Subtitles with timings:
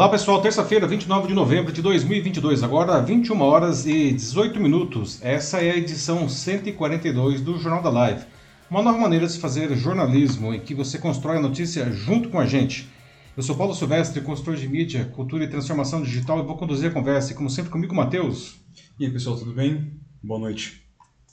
[0.00, 5.22] Olá pessoal, terça-feira, 29 de novembro de 2022, agora 21 horas e 18 minutos.
[5.22, 8.24] Essa é a edição 142 do Jornal da Live.
[8.70, 12.40] Uma nova maneira de se fazer jornalismo em que você constrói a notícia junto com
[12.40, 12.88] a gente.
[13.36, 16.94] Eu sou Paulo Silvestre, consultor de mídia, cultura e transformação digital e vou conduzir a
[16.94, 18.58] conversa, como sempre comigo, Matheus.
[18.98, 20.00] E aí pessoal, tudo bem?
[20.24, 20.82] Boa noite.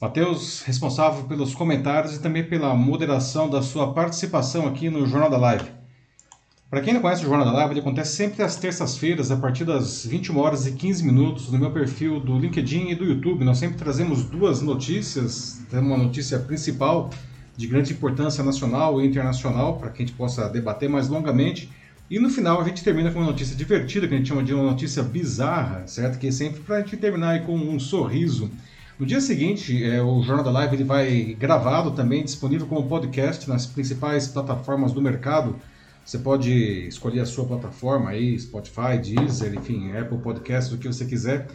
[0.01, 5.37] Matheus, responsável pelos comentários e também pela moderação da sua participação aqui no Jornal da
[5.37, 5.76] Live.
[6.69, 9.63] Para quem não conhece o Jornal da Live, ele acontece sempre às terças-feiras, a partir
[9.63, 13.45] das 21 horas e 15 minutos, no meu perfil do LinkedIn e do YouTube.
[13.45, 17.09] Nós sempre trazemos duas notícias, temos uma notícia principal
[17.55, 21.71] de grande importância nacional e internacional, para que a gente possa debater mais longamente.
[22.09, 24.53] E no final a gente termina com uma notícia divertida, que a gente chama de
[24.53, 26.19] uma notícia bizarra, certo?
[26.19, 28.51] Que é sempre para a gente terminar com um sorriso.
[28.99, 33.47] No dia seguinte, é, o Jornal da Live ele vai gravado também, disponível como podcast
[33.47, 35.55] nas principais plataformas do mercado
[36.07, 41.03] você pode escolher a sua plataforma aí, Spotify, Deezer, enfim, Apple Podcasts, o que você
[41.03, 41.47] quiser.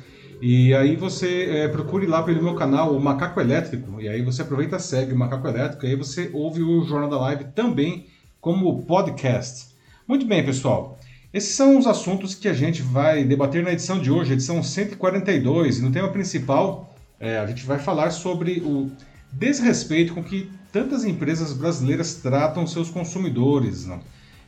[0.43, 4.43] E aí você é, procure lá pelo meu canal, o Macaco Elétrico, e aí você
[4.43, 8.09] aproveita segue o Macaco Elétrico, e aí você ouve o Jornal da Live também
[8.43, 9.69] como podcast.
[10.07, 10.99] Muito bem, pessoal.
[11.33, 15.79] Esses são os assuntos que a gente vai debater na edição de hoje, edição 142,
[15.79, 18.91] e no tema principal é, a gente vai falar sobre o
[19.33, 23.87] desrespeito com que tantas empresas brasileiras tratam seus consumidores.
[23.87, 23.99] Não?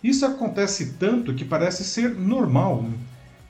[0.05, 2.93] Isso acontece tanto que parece ser normal, né?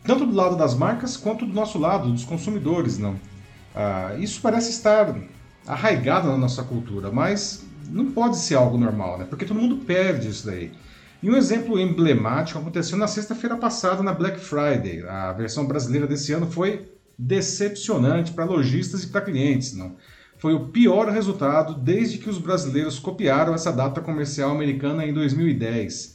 [0.04, 2.96] tanto do lado das marcas quanto do nosso lado, dos consumidores.
[2.96, 3.16] Não?
[3.74, 5.16] Ah, isso parece estar
[5.66, 9.26] arraigado na nossa cultura, mas não pode ser algo normal, né?
[9.28, 10.70] porque todo mundo perde isso daí.
[11.20, 15.02] E um exemplo emblemático aconteceu na sexta-feira passada na Black Friday.
[15.08, 19.74] A versão brasileira desse ano foi decepcionante para lojistas e para clientes.
[19.74, 19.96] Não?
[20.38, 26.13] Foi o pior resultado desde que os brasileiros copiaram essa data comercial americana em 2010.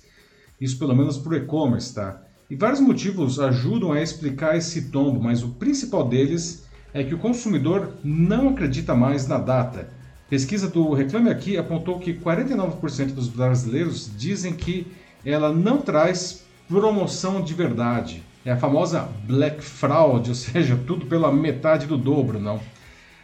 [0.59, 2.21] Isso pelo menos para o e-commerce, tá?
[2.49, 7.19] E vários motivos ajudam a explicar esse tombo, mas o principal deles é que o
[7.19, 9.89] consumidor não acredita mais na data.
[10.29, 14.87] Pesquisa do Reclame Aqui apontou que 49% dos brasileiros dizem que
[15.25, 18.23] ela não traz promoção de verdade.
[18.45, 22.59] É a famosa Black Fraud, ou seja, tudo pela metade do dobro, não?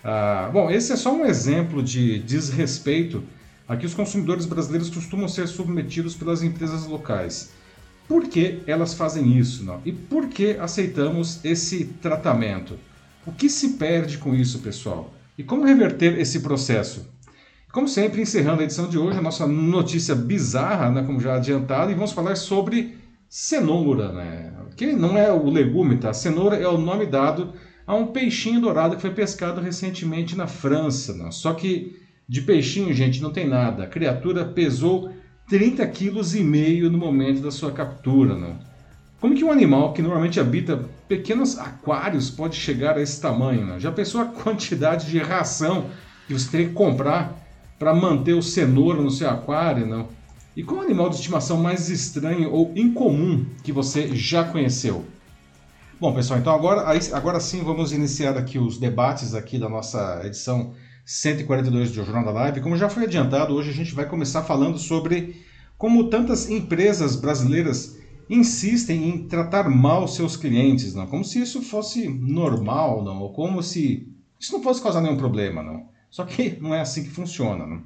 [0.04, 3.24] Ah, bom, esse é só um exemplo de desrespeito
[3.68, 7.52] Aqui os consumidores brasileiros costumam ser submetidos pelas empresas locais.
[8.08, 9.64] Por que elas fazem isso?
[9.64, 9.82] Não?
[9.84, 12.78] E por que aceitamos esse tratamento?
[13.26, 15.12] O que se perde com isso, pessoal?
[15.38, 17.08] E como reverter esse processo?
[17.72, 21.92] Como sempre, encerrando a edição de hoje, a nossa notícia bizarra, né, como já adiantado,
[21.92, 22.98] e vamos falar sobre
[23.28, 24.54] cenoura, né?
[24.78, 26.14] Que não é o legume, tá?
[26.14, 27.54] Cenoura é o nome dado
[27.86, 31.32] a um peixinho dourado que foi pescado recentemente na França, né?
[31.32, 33.84] Só que de peixinho, gente, não tem nada.
[33.84, 35.12] A criatura pesou
[35.48, 38.36] 30 quilos e meio no momento da sua captura?
[39.20, 43.80] Como que um animal que normalmente habita pequenos aquários pode chegar a esse tamanho?
[43.80, 45.86] Já pensou a quantidade de ração
[46.28, 47.34] que você teria que comprar
[47.78, 49.86] para manter o cenoura no seu aquário?
[49.86, 50.10] Não?
[50.56, 55.06] E qual animal de estimação mais estranho ou incomum que você já conheceu?
[56.00, 60.74] Bom, pessoal, então agora, agora sim vamos iniciar aqui os debates aqui da nossa edição
[61.06, 62.62] 142 do Jornal da Live.
[62.62, 65.36] Como já foi adiantado, hoje a gente vai começar falando sobre
[65.78, 71.06] como tantas empresas brasileiras insistem em tratar mal seus clientes, não?
[71.06, 73.22] Como se isso fosse normal, não?
[73.22, 75.88] Ou como se isso não fosse causar nenhum problema, não?
[76.10, 77.84] Só que não é assim que funciona, não?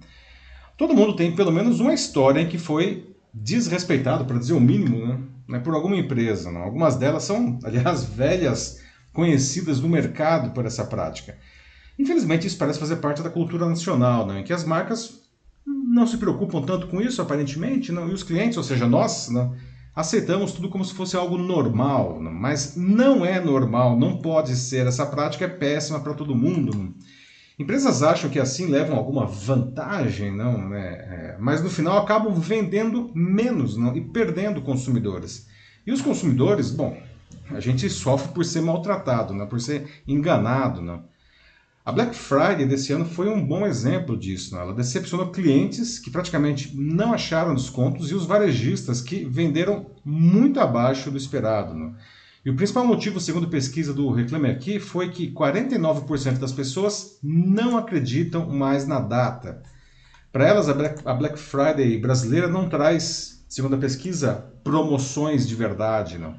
[0.78, 5.28] Todo mundo tem pelo menos uma história em que foi desrespeitado, para dizer o mínimo,
[5.46, 5.60] né?
[5.60, 6.50] por alguma empresa.
[6.50, 6.62] Não?
[6.62, 8.82] Algumas delas são, aliás, velhas
[9.12, 11.38] conhecidas no mercado por essa prática.
[12.00, 15.20] Infelizmente, isso parece fazer parte da cultura nacional, né, em que as marcas
[15.66, 19.52] não se preocupam tanto com isso, aparentemente, não, e os clientes, ou seja, nós, né,
[19.94, 24.88] aceitamos tudo como se fosse algo normal, né, mas não é normal, não pode ser.
[24.88, 26.96] Essa prática é péssima para todo mundo.
[27.60, 30.88] Empresas acham que assim levam alguma vantagem, não, né?
[30.88, 35.46] É, mas no final acabam vendendo menos não, e perdendo consumidores.
[35.86, 36.98] E os consumidores, bom,
[37.52, 39.46] a gente sofre por ser maltratado, né?
[39.46, 40.82] por ser enganado.
[40.82, 41.04] Não?
[41.90, 44.54] A Black Friday desse ano foi um bom exemplo disso.
[44.54, 44.62] Né?
[44.62, 51.10] Ela decepcionou clientes que praticamente não acharam descontos e os varejistas que venderam muito abaixo
[51.10, 51.74] do esperado.
[51.74, 51.92] Né?
[52.46, 57.76] E o principal motivo, segundo pesquisa do Reclame Aqui, foi que 49% das pessoas não
[57.76, 59.64] acreditam mais na data.
[60.32, 66.20] Para elas, a Black, Friday brasileira não traz, segundo a pesquisa, promoções de verdade.
[66.20, 66.36] Não.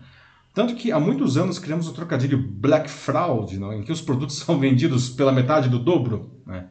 [0.53, 3.73] Tanto que há muitos anos criamos o trocadilho Black Fraud, não?
[3.73, 6.31] em que os produtos são vendidos pela metade do dobro.
[6.47, 6.69] Né?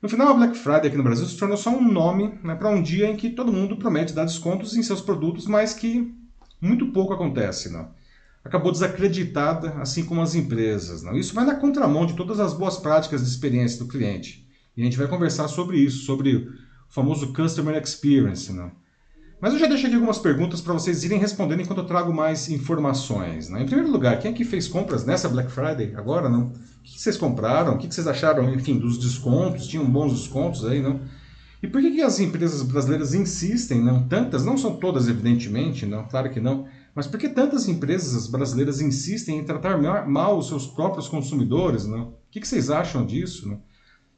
[0.00, 2.70] No final, a Black Friday aqui no Brasil se tornou só um nome né, para
[2.70, 6.14] um dia em que todo mundo promete dar descontos em seus produtos, mas que
[6.60, 7.70] muito pouco acontece.
[7.70, 7.96] Não?
[8.48, 11.02] acabou desacreditada, assim como as empresas.
[11.02, 11.16] Não?
[11.16, 14.46] Isso vai na contramão de todas as boas práticas de experiência do cliente.
[14.76, 16.52] E a gente vai conversar sobre isso, sobre o
[16.88, 18.52] famoso Customer Experience.
[18.52, 18.72] Não?
[19.40, 22.48] Mas eu já deixo aqui algumas perguntas para vocês irem respondendo enquanto eu trago mais
[22.48, 23.48] informações.
[23.48, 23.62] Né?
[23.62, 26.28] Em primeiro lugar, quem é que fez compras nessa Black Friday agora?
[26.28, 26.48] Não?
[26.48, 26.52] O
[26.82, 27.74] que vocês compraram?
[27.74, 29.68] O que vocês acharam, enfim, dos descontos?
[29.68, 31.00] Tinham bons descontos aí, não?
[31.62, 34.08] E por que, que as empresas brasileiras insistem, não?
[34.08, 38.80] Tantas, não são todas, evidentemente, não, claro que não, mas por que tantas empresas brasileiras
[38.80, 39.76] insistem em tratar
[40.06, 42.08] mal os seus próprios consumidores, não?
[42.08, 43.60] O que, que vocês acham disso, não?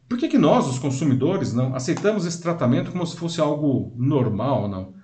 [0.06, 4.68] Por que, que nós, os consumidores, não aceitamos esse tratamento como se fosse algo normal,
[4.68, 4.99] não?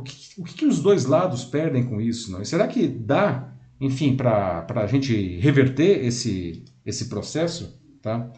[0.00, 2.42] O que, o que, os dois lados perdem com isso, não?
[2.42, 8.30] E será que dá, enfim, para a gente reverter esse, esse processo, tá?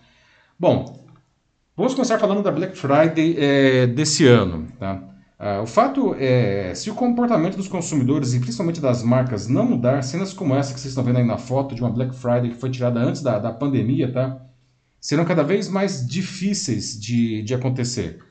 [0.59, 1.03] Bom,
[1.75, 4.69] Vamos começar falando da Black Friday é, desse ano.
[4.79, 5.03] Tá?
[5.39, 10.03] Ah, o fato é, se o comportamento dos consumidores e principalmente das marcas não mudar,
[10.03, 12.57] cenas como essa que vocês estão vendo aí na foto de uma Black Friday que
[12.57, 14.39] foi tirada antes da, da pandemia, tá?
[15.01, 18.23] serão cada vez mais difíceis de, de acontecer.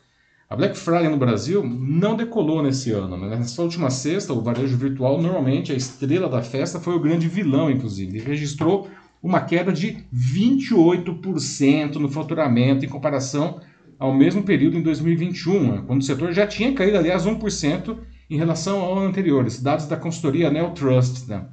[0.51, 3.15] A Black Friday no Brasil não decolou nesse ano.
[3.15, 3.37] Né?
[3.37, 7.71] Nessa última sexta, o varejo virtual, normalmente a estrela da festa, foi o grande vilão,
[7.71, 8.17] inclusive.
[8.17, 8.89] Ele registrou
[9.23, 13.61] uma queda de 28% no faturamento em comparação
[13.97, 17.97] ao mesmo período em 2021, né, quando o setor já tinha caído, aliás, 1%
[18.29, 19.47] em relação ao anterior.
[19.47, 21.29] Esses dados da consultoria Neo Trust.
[21.29, 21.45] Né?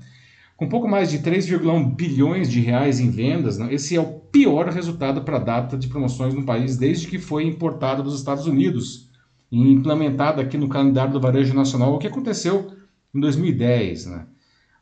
[0.58, 4.68] Com pouco mais de 3,1 bilhões de reais em vendas, né, esse é o pior
[4.68, 9.08] resultado para a data de promoções no país desde que foi importado dos Estados Unidos
[9.50, 12.72] e implementado aqui no calendário do varejo nacional, o que aconteceu
[13.14, 14.06] em 2010.
[14.06, 14.26] Né?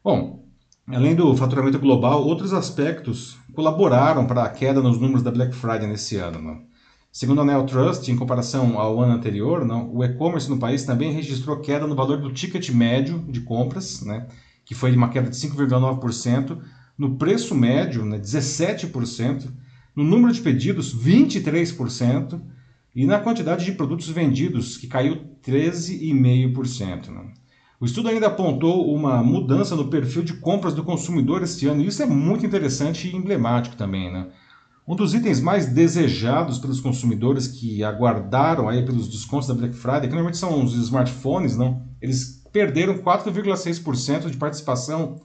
[0.02, 0.46] Bom,
[0.88, 5.88] Além do faturamento global, outros aspectos colaboraram para a queda nos números da Black Friday
[5.88, 6.40] nesse ano.
[6.40, 6.62] Não?
[7.11, 11.11] Segundo a Neo Trust, em comparação ao ano anterior, não, o e-commerce no país também
[11.11, 14.29] registrou queda no valor do ticket médio de compras, né,
[14.67, 16.59] que foi uma queda de 5,9%,
[16.99, 19.49] no preço médio, né, 17%,
[19.95, 22.39] no número de pedidos, 23%,
[22.95, 27.11] e na quantidade de produtos vendidos, que caiu 13,5%.
[27.79, 31.87] O estudo ainda apontou uma mudança no perfil de compras do consumidor este ano, e
[31.87, 34.11] isso é muito interessante e emblemático também.
[34.11, 34.29] Né?
[34.89, 40.09] Um dos itens mais desejados pelos consumidores que aguardaram aí pelos descontos da Black Friday,
[40.09, 41.83] que normalmente são os smartphones, não?
[42.01, 45.20] eles perderam 4,6% de participação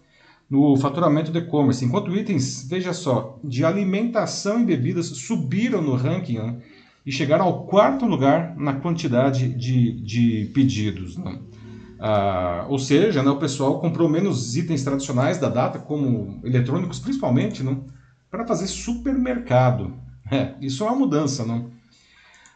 [0.50, 6.40] no faturamento do e-commerce, enquanto itens, veja só, de alimentação e bebidas subiram no ranking
[6.40, 6.58] né?
[7.06, 11.16] e chegaram ao quarto lugar na quantidade de, de pedidos.
[11.16, 11.40] Não?
[12.02, 17.64] Ah, ou seja, né, o pessoal comprou menos itens tradicionais da data, como eletrônicos principalmente,
[17.64, 17.86] não?
[18.30, 19.94] para fazer supermercado.
[20.30, 21.46] É, isso é uma mudança.
[21.46, 21.72] Não?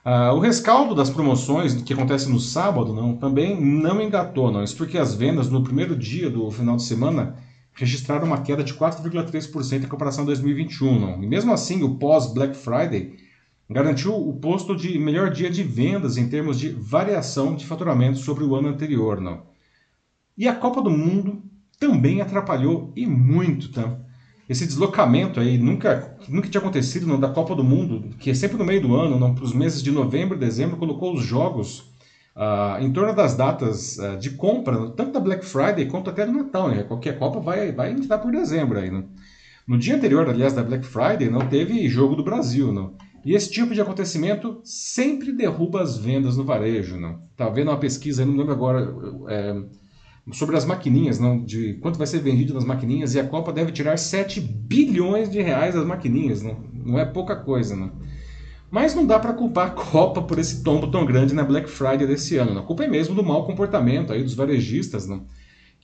[0.08, 4.52] Ah, o rescaldo das promoções que acontece no sábado não, também não engatou.
[4.52, 4.64] Não?
[4.64, 7.36] Isso porque as vendas no primeiro dia do final de semana
[7.74, 11.00] registraram uma queda de 4,3% em comparação a 2021.
[11.00, 11.24] Não?
[11.24, 13.18] E mesmo assim, o pós-Black Friday
[13.68, 18.44] garantiu o posto de melhor dia de vendas em termos de variação de faturamento sobre
[18.44, 19.20] o ano anterior.
[19.20, 19.42] Não?
[20.38, 21.42] E a Copa do Mundo
[21.80, 23.72] também atrapalhou e muito.
[23.72, 23.98] Tá?
[24.48, 28.58] Esse deslocamento aí nunca, nunca tinha acontecido não, da Copa do Mundo, que é sempre
[28.58, 31.96] no meio do ano, para os meses de novembro e dezembro, colocou os jogos
[32.36, 36.34] Uh, em torno das datas uh, de compra, tanto da Black Friday quanto até do
[36.34, 36.68] Natal.
[36.68, 36.84] Né?
[36.84, 38.78] Qualquer Copa vai, vai entrar por dezembro.
[38.78, 39.06] Aí, né?
[39.66, 42.74] No dia anterior, aliás, da Black Friday, não teve jogo do Brasil.
[42.74, 42.94] Não.
[43.24, 47.00] E esse tipo de acontecimento sempre derruba as vendas no varejo.
[47.00, 47.22] Não?
[47.38, 48.94] Tá vendo uma pesquisa, não lembro agora,
[49.30, 49.64] é,
[50.32, 53.72] sobre as maquininhas, não, de quanto vai ser vendido nas maquininhas, e a Copa deve
[53.72, 56.42] tirar 7 bilhões de reais das maquininhas.
[56.42, 57.76] Não, não é pouca coisa.
[57.76, 57.92] Não?
[58.72, 62.08] Mas não dá para culpar a Copa por esse tombo tão grande na Black Friday
[62.08, 62.54] desse ano.
[62.54, 62.62] Não?
[62.62, 65.26] A culpa é mesmo do mau comportamento aí dos varejistas, não?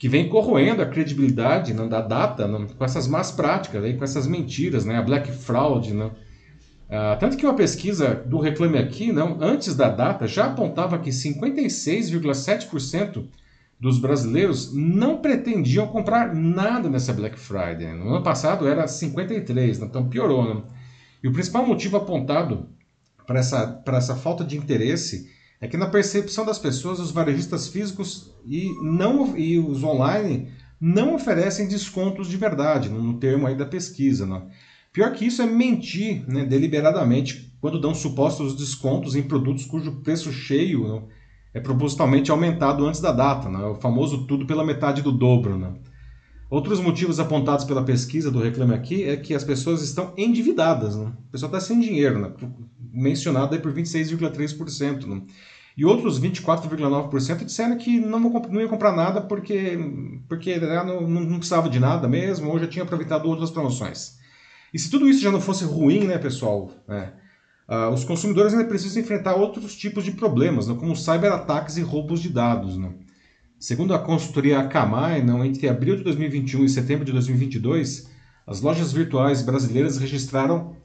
[0.02, 4.02] que vem corroendo a credibilidade não, da data não, com essas más práticas, aí, com
[4.02, 5.94] essas mentiras, né, a Black Fraud.
[5.94, 6.08] Não?
[6.08, 11.10] Uh, tanto que uma pesquisa do Reclame Aqui, não, antes da data, já apontava que
[11.10, 13.22] 56,7%
[13.82, 17.92] dos brasileiros não pretendiam comprar nada nessa Black Friday.
[17.92, 19.66] No ano passado era 53%, né?
[19.66, 20.54] então piorou.
[20.54, 20.62] Né?
[21.20, 22.68] E o principal motivo apontado
[23.26, 25.28] para essa, essa falta de interesse
[25.60, 31.16] é que na percepção das pessoas, os varejistas físicos e, não, e os online não
[31.16, 34.24] oferecem descontos de verdade, no termo aí da pesquisa.
[34.24, 34.42] Né?
[34.92, 40.32] Pior que isso é mentir né, deliberadamente quando dão supostos descontos em produtos cujo preço
[40.32, 41.02] cheio né,
[41.54, 45.58] é propositalmente aumentado antes da data, né, o famoso tudo pela metade do dobro.
[45.58, 45.74] Né.
[46.50, 50.96] Outros motivos apontados pela pesquisa do Reclame Aqui é que as pessoas estão endividadas.
[50.96, 51.12] Né.
[51.30, 52.32] Pessoal está sem dinheiro, né,
[52.92, 55.06] mencionado aí por 26,3%.
[55.06, 55.22] Né.
[55.76, 59.78] E outros 24,9% disseram que não, não ia comprar nada porque,
[60.28, 64.18] porque né, não, não, precisava de nada mesmo, ou já tinha aproveitado outras promoções.
[64.72, 67.14] E se tudo isso já não fosse ruim, né, pessoal, né,
[67.68, 72.20] uh, os consumidores ainda precisam enfrentar outros tipos de problemas, né, como cyberataques e roubos
[72.20, 72.76] de dados.
[72.76, 72.92] Né.
[73.58, 78.10] Segundo a consultoria Akamai, não, entre abril de 2021 e setembro de 2022,
[78.46, 80.76] as lojas virtuais brasileiras registraram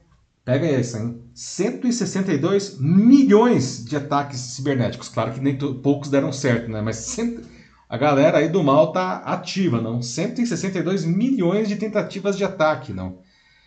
[0.48, 1.22] Pega essa, hein?
[1.34, 5.10] 162 milhões de ataques cibernéticos.
[5.10, 6.80] Claro que nem poucos deram certo, né?
[6.80, 7.46] Mas cento...
[7.86, 10.00] a galera aí do mal tá ativa, não?
[10.00, 13.18] 162 milhões de tentativas de ataque, não?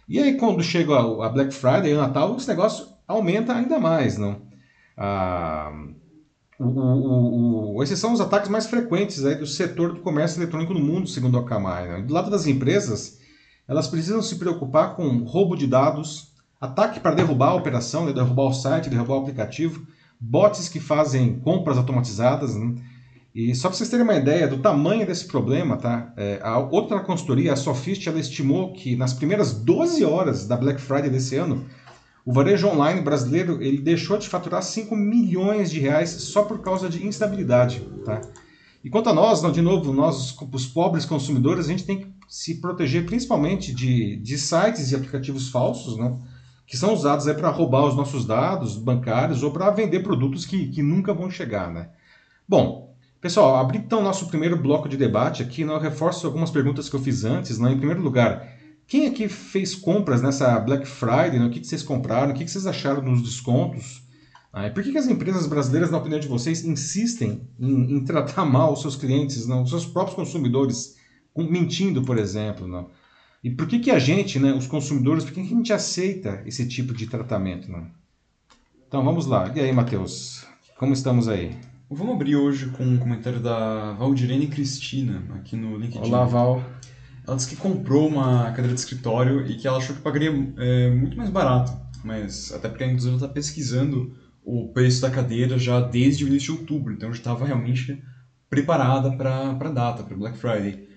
[0.10, 4.18] E aí quando chega a Black Friday e o Natal, esse negócio aumenta ainda mais,
[4.18, 4.42] não?
[4.98, 5.72] Ah,
[6.60, 10.74] o, o, o, esses são os ataques mais frequentes aí do setor do comércio eletrônico
[10.74, 11.88] no mundo, segundo a Akamai.
[11.88, 12.02] Né?
[12.02, 13.20] Do lado das empresas,
[13.68, 18.14] elas precisam se preocupar com roubo de dados, Ataque para derrubar a operação, né?
[18.14, 19.84] derrubar o site, derrubar o aplicativo,
[20.20, 22.56] bots que fazem compras automatizadas.
[22.56, 22.76] Né?
[23.34, 26.14] E só para vocês terem uma ideia do tamanho desse problema, tá?
[26.16, 30.80] É, a outra consultoria, a Sofist, ela estimou que nas primeiras 12 horas da Black
[30.80, 31.66] Friday desse ano,
[32.26, 36.88] o varejo online brasileiro ele deixou de faturar 5 milhões de reais só por causa
[36.88, 37.82] de instabilidade.
[38.06, 38.22] Tá?
[38.84, 42.12] E quanto a nós, não, de novo, nós, os pobres consumidores, a gente tem que
[42.28, 46.16] se proteger principalmente de, de sites e aplicativos falsos, né?
[46.66, 50.82] que são usados para roubar os nossos dados bancários ou para vender produtos que, que
[50.82, 51.70] nunca vão chegar.
[51.70, 51.90] Né?
[52.48, 55.66] Bom, pessoal, abri então nosso primeiro bloco de debate aqui.
[55.66, 55.74] Né?
[55.74, 57.60] Eu reforço algumas perguntas que eu fiz antes.
[57.60, 57.72] Né?
[57.72, 58.51] Em primeiro lugar,
[58.92, 61.40] quem aqui fez compras nessa Black Friday?
[61.40, 61.46] Né?
[61.46, 62.32] O que, que vocês compraram?
[62.32, 64.04] O que, que vocês acharam dos descontos?
[64.52, 68.44] Ah, por que, que as empresas brasileiras, na opinião de vocês, insistem em, em tratar
[68.44, 70.98] mal os seus clientes, não, os seus próprios consumidores,
[71.34, 72.68] mentindo, por exemplo?
[72.68, 72.90] Não?
[73.42, 76.44] E por que, que a gente, né, os consumidores, por que, que a gente aceita
[76.46, 77.72] esse tipo de tratamento?
[77.72, 77.86] Né?
[78.90, 79.50] Então vamos lá.
[79.56, 80.46] E aí, Matheus?
[80.78, 81.56] Como estamos aí?
[81.90, 86.10] Vamos abrir hoje com um comentário da Valdirene Cristina, aqui no LinkedIn.
[86.10, 86.62] Olá, Val.
[87.32, 90.92] Ela disse que comprou uma cadeira de escritório e que ela achou que pagaria é,
[90.92, 91.72] muito mais barato.
[92.04, 96.54] Mas até porque a ela está pesquisando o preço da cadeira já desde o início
[96.54, 98.04] de outubro, então já estava realmente
[98.50, 100.90] preparada para a data, para Black Friday.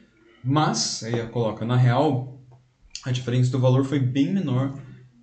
[0.43, 2.43] Mas, aí ela coloca, na real,
[3.05, 4.77] a diferença do valor foi bem menor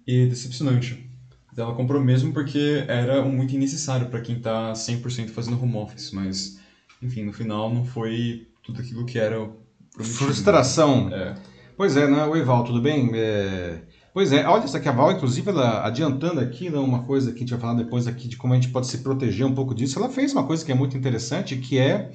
[0.07, 1.11] e decepcionante.
[1.57, 6.57] Ela comprou mesmo porque era muito necessário para quem está 100% fazendo home office, mas
[7.01, 9.51] enfim, no final não foi tudo aquilo que era
[9.93, 10.17] prometido.
[10.17, 11.09] Frustração.
[11.11, 11.35] É.
[11.77, 12.25] Pois é, né?
[12.25, 13.11] Oi, Val, tudo bem?
[13.13, 13.81] É...
[14.13, 17.37] Pois é, olha, isso aqui a Val, inclusive, ela adiantando aqui, né, uma coisa que
[17.37, 19.73] a gente vai falar depois aqui de como a gente pode se proteger um pouco
[19.73, 22.11] disso, ela fez uma coisa que é muito interessante, que é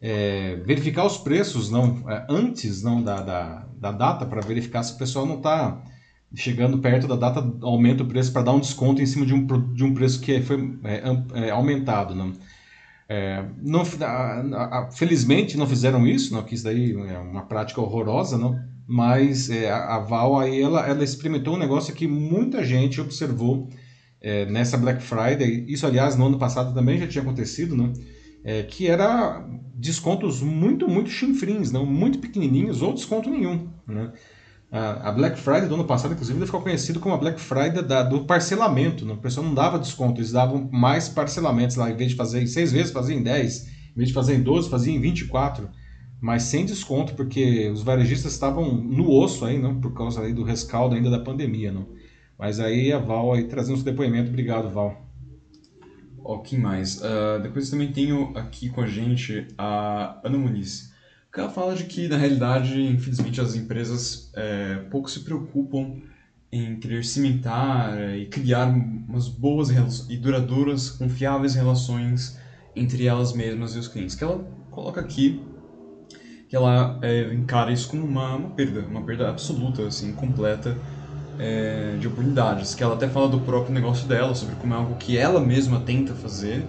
[0.00, 4.94] é, verificar os preços não é, antes não da, da, da data para verificar se
[4.94, 5.82] o pessoal não está
[6.34, 9.46] chegando perto da data aumenta o preço para dar um desconto em cima de um,
[9.72, 12.32] de um preço que foi é, é aumentado não
[13.08, 17.80] é, não a, a, felizmente não fizeram isso não que isso daí é uma prática
[17.80, 23.00] horrorosa não mas é, a Val aí ela, ela experimentou um negócio que muita gente
[23.00, 23.68] observou
[24.50, 27.92] nessa Black Friday isso aliás no ano passado também já tinha acontecido não
[28.44, 31.86] é, que era descontos muito, muito chinfrins, não?
[31.86, 33.68] muito pequenininhos ou desconto nenhum.
[33.86, 34.12] Né?
[34.70, 38.24] A, Black Friday do ano passado, inclusive, ficou conhecido como a Black Friday da, do
[38.24, 39.06] parcelamento.
[39.06, 39.14] Né?
[39.14, 41.90] O pessoal não dava desconto, eles davam mais parcelamentos lá.
[41.90, 43.66] Em vez de fazer em seis vezes, fazia em 10.
[43.66, 45.70] Em vez de fazer em 12, fazia em 24.
[46.20, 49.80] Mas sem desconto, porque os varejistas estavam no osso aí, não?
[49.80, 51.72] por causa aí do rescaldo ainda da pandemia.
[51.72, 51.86] Não?
[52.38, 54.28] Mas aí a Val aí trazendo seu depoimento.
[54.28, 55.08] Obrigado, Val.
[56.22, 57.00] Ó, quem mais?
[57.00, 60.87] Uh, depois também tenho aqui com a gente a Ana Muniz.
[61.38, 65.94] Ela fala de que, na realidade, infelizmente, as empresas é, pouco se preocupam
[66.50, 69.68] em querer cimentar e criar umas boas
[70.08, 72.36] e duradouras, confiáveis relações
[72.74, 74.16] entre elas mesmas e os clientes.
[74.16, 75.40] Que ela coloca aqui
[76.48, 80.74] que ela é, encara isso como uma, uma perda, uma perda absoluta, assim, completa
[81.38, 84.96] é, de oportunidades, que ela até fala do próprio negócio dela, sobre como é algo
[84.96, 86.64] que ela mesma tenta fazer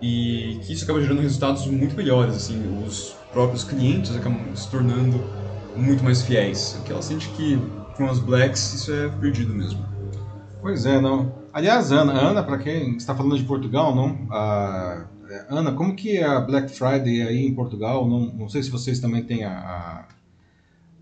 [0.00, 5.22] e que isso acaba gerando resultados muito melhores, assim, os próprios clientes acabam se tornando
[5.76, 7.58] muito mais fiéis, que ela sente que
[7.96, 9.84] com as blacks isso é perdido mesmo.
[10.60, 11.32] Pois é, não.
[11.52, 15.06] Aliás, Ana, Ana para quem está falando de Portugal, não, a,
[15.48, 18.08] Ana, como que é a Black Friday aí em Portugal?
[18.08, 20.04] Não, não sei se vocês também têm a, a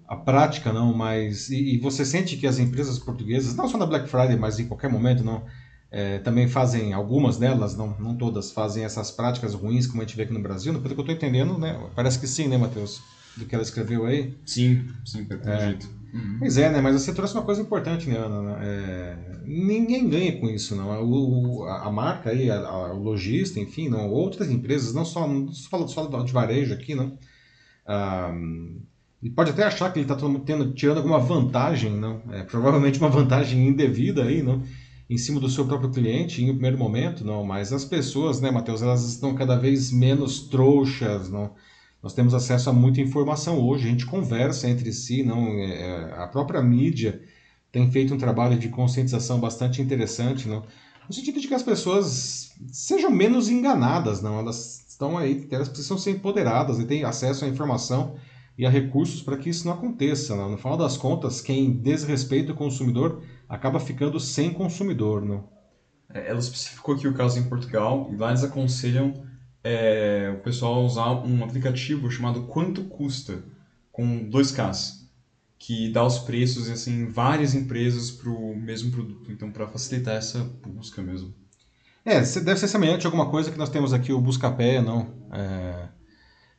[0.08, 3.86] a prática, não, mas e, e, você sente que as empresas portuguesas, não só na
[3.86, 5.42] Black Friday, mas em qualquer momento, não,
[5.90, 10.16] é, também fazem algumas delas, não, não todas, fazem essas práticas ruins como a gente
[10.16, 10.72] vê aqui no Brasil.
[10.74, 13.00] Pelo que eu estou entendendo, né, parece que sim, né, Matheus,
[13.36, 14.34] do que ela escreveu aí.
[14.44, 15.88] Sim, sim, pelo é, jeito.
[16.12, 16.36] Uhum.
[16.38, 16.80] Pois é, né?
[16.80, 18.58] Mas você trouxe uma coisa importante, né, Ana?
[18.62, 19.16] É...
[19.44, 20.88] Ninguém ganha com isso, não.
[21.04, 24.08] O, a, marca aí, a, a, o lojista, enfim, não.
[24.08, 27.18] Outras empresas, não só, não falo só de varejo aqui, não.
[27.86, 28.34] Ah,
[29.22, 32.22] e pode até achar que ele está tendo, tirando alguma vantagem, não?
[32.30, 34.62] É, provavelmente uma vantagem indevida aí, não?
[35.08, 37.44] Em cima do seu próprio cliente, em um primeiro momento, não.
[37.44, 41.52] Mas as pessoas, né, Matheus, elas estão cada vez menos trouxas, não?
[42.02, 45.48] Nós temos acesso a muita informação hoje, a gente conversa entre si, não?
[45.58, 47.22] É, é, a própria mídia
[47.72, 50.64] tem feito um trabalho de conscientização bastante interessante, não?
[51.08, 54.38] No sentido de que as pessoas sejam menos enganadas, não?
[54.38, 58.16] Elas estão aí, elas precisam ser empoderadas e têm acesso à informação
[58.58, 60.34] e a recursos para que isso não aconteça.
[60.34, 60.50] Não?
[60.50, 65.24] No final das contas, quem desrespeita o consumidor acaba ficando sem consumidor.
[65.24, 65.48] Não?
[66.08, 69.24] É, ela especificou aqui o caso em Portugal e lá eles aconselham
[69.62, 73.44] é, o pessoal a usar um aplicativo chamado Quanto Custa,
[73.90, 75.10] com dois Ks,
[75.58, 79.32] que dá os preços assim, várias empresas para o mesmo produto.
[79.32, 81.34] Então, para facilitar essa busca mesmo.
[82.04, 85.12] É, deve ser semelhante a alguma coisa que nós temos aqui, o Buscapé, não?
[85.32, 85.88] É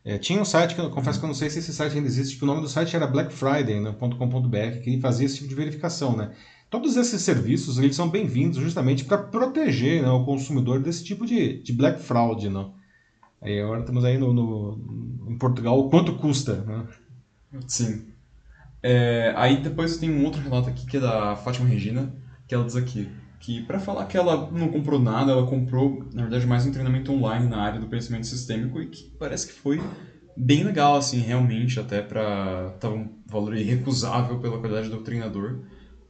[0.08, 2.08] é, tinha um site que eu confesso que eu não sei se esse site ainda
[2.08, 6.16] existe, que o nome do site era blackfriday.com.br, né, que fazia esse tipo de verificação,
[6.16, 6.32] né?
[6.70, 11.62] Todos esses serviços eles são bem-vindos justamente para proteger né, o consumidor desse tipo de,
[11.64, 12.70] de black fraud, né?
[13.42, 16.86] Aí agora estamos aí no, no, em Portugal, o quanto custa, né?
[17.68, 18.08] Sim.
[18.84, 22.14] É, aí depois tem um outro relato aqui que é da Fátima Regina,
[22.48, 23.08] que ela diz aqui
[23.40, 27.14] que para falar que ela não comprou nada, ela comprou, na verdade, mais um treinamento
[27.14, 29.82] online na área do pensamento sistêmico e que parece que foi
[30.36, 35.60] bem legal, assim, realmente, até para tá um valor irrecusável pela qualidade do treinador.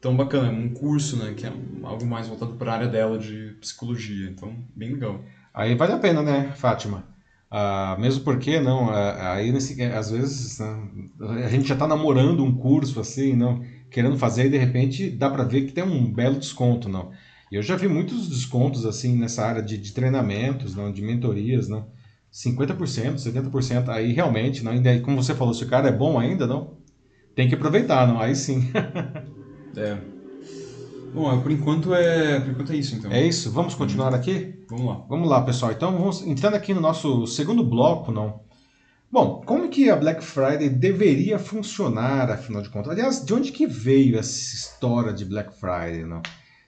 [0.07, 1.51] Então, bacana, é um curso, né, que é
[1.83, 5.21] algo mais voltado para a área dela de psicologia, então, bem legal.
[5.53, 7.03] Aí vale a pena, né, Fátima?
[7.51, 10.89] Ah, mesmo porque, não, ah, aí nesse, às vezes né,
[11.43, 13.61] a gente já está namorando um curso assim, não
[13.91, 17.11] querendo fazer e de repente dá para ver que tem um belo desconto, não.
[17.51, 21.85] Eu já vi muitos descontos assim nessa área de, de treinamentos, não, de mentorias, não.
[22.31, 26.47] 50%, 70%, aí realmente, não, ainda como você falou, se o cara é bom ainda,
[26.47, 26.77] não,
[27.35, 28.71] tem que aproveitar, não, aí sim.
[29.77, 29.97] é.
[31.13, 33.11] Bom, por enquanto é, por enquanto é isso, então.
[33.11, 34.53] É isso, vamos continuar aqui?
[34.69, 35.05] Vamos lá.
[35.07, 35.71] Vamos lá, pessoal.
[35.71, 38.41] Então, vamos entrando aqui no nosso segundo bloco, não.
[39.09, 42.91] Bom, como que a Black Friday deveria funcionar, afinal de contas?
[42.91, 46.21] Aliás, de onde que veio essa história de Black Friday, não?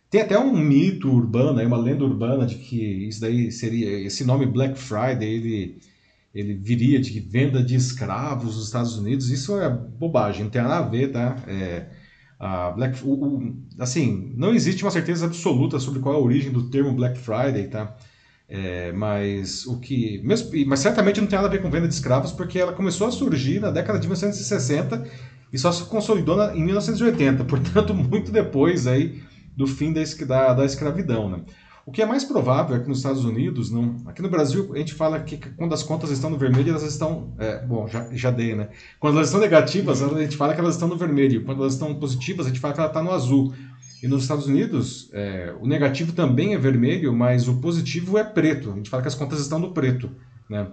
[0.10, 4.46] Tem até um mito urbano, uma lenda urbana de que isso daí seria esse nome
[4.46, 5.80] Black Friday, ele
[6.34, 9.30] ele viria de venda de escravos nos Estados Unidos.
[9.30, 11.36] Isso é bobagem, não tem nada a ver, tá?
[11.48, 11.88] É,
[12.76, 16.70] Black, o, o, assim, não existe uma certeza absoluta sobre qual é a origem do
[16.70, 17.98] termo Black Friday, tá?
[18.48, 20.22] É, mas o que.
[20.24, 23.08] Mesmo, mas certamente não tem nada a ver com venda de escravos, porque ela começou
[23.08, 25.06] a surgir na década de 1960
[25.52, 29.22] e só se consolidou na, em 1980, portanto, muito depois aí
[29.56, 31.30] do fim da, da, da escravidão.
[31.30, 31.42] Né?
[31.90, 34.78] O que é mais provável é que nos Estados Unidos, não, aqui no Brasil, a
[34.78, 37.34] gente fala que quando as contas estão no vermelho, elas estão.
[37.40, 38.70] É, bom, já, já dei, né?
[39.00, 41.44] Quando elas estão negativas, a gente fala que elas estão no vermelho.
[41.44, 43.56] Quando elas estão positivas, a gente fala que ela está no azul.
[44.04, 48.72] E nos Estados Unidos, é, o negativo também é vermelho, mas o positivo é preto.
[48.72, 50.12] A gente fala que as contas estão no preto.
[50.48, 50.68] Né?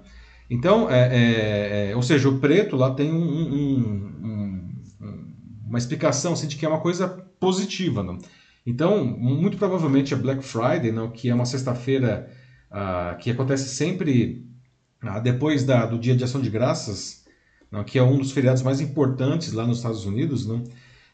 [0.51, 5.25] Então, é, é, é ou seja, o preto lá tem um, um, um,
[5.67, 7.09] uma explicação assim, de que é uma coisa
[7.41, 8.03] positiva.
[8.03, 8.19] Né?
[8.67, 12.29] Então, muito provavelmente a Black Friday, não, que é uma sexta-feira
[12.71, 14.45] uh, que acontece sempre
[15.05, 17.25] uh, depois da, do Dia de Ação de Graças,
[17.71, 20.65] não, que é um dos feriados mais importantes lá nos Estados Unidos, não,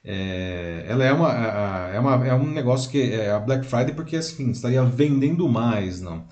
[0.04, 4.16] é, ela é, uma, é, uma, é um negócio que é a Black Friday porque
[4.16, 6.26] assim, estaria vendendo mais, não?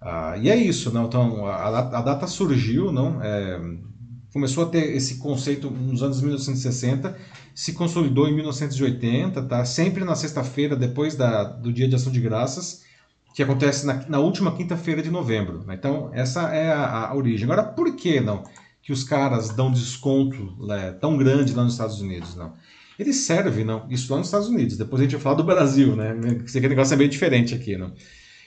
[0.00, 1.06] Ah, e é isso, não?
[1.06, 3.22] Então a, a data surgiu, não?
[3.22, 3.58] É,
[4.36, 7.16] começou a ter esse conceito nos anos 1960,
[7.54, 9.64] se consolidou em 1980, tá?
[9.64, 12.82] Sempre na sexta-feira depois da, do Dia de Ação de Graças,
[13.34, 15.64] que acontece na, na última quinta-feira de novembro.
[15.64, 15.74] Né?
[15.74, 17.44] Então essa é a, a, origem.
[17.44, 18.44] Agora por que não?
[18.82, 22.52] Que os caras dão desconto né, tão grande lá nos Estados Unidos, não?
[22.98, 25.96] ele serve, não, isso lá nos Estados Unidos, depois a gente vai falar do Brasil,
[25.96, 27.92] né, esse negócio é bem diferente aqui, não.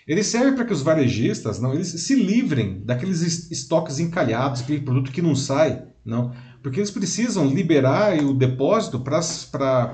[0.07, 5.11] Ele serve para que os varejistas, não, eles se livrem daqueles estoques encalhados, aquele produto
[5.11, 9.19] que não sai, não, porque eles precisam liberar o depósito para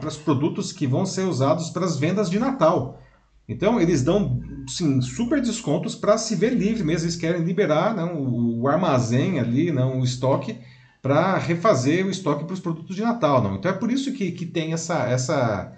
[0.06, 3.02] os produtos que vão ser usados para as vendas de Natal.
[3.48, 7.06] Então, eles dão sim, super descontos para se ver livre mesmo.
[7.06, 10.58] Eles querem liberar não, o armazém ali, não, o estoque,
[11.02, 13.44] para refazer o estoque para os produtos de Natal.
[13.44, 13.56] Não.
[13.56, 15.74] Então é por isso que, que tem essa, essa,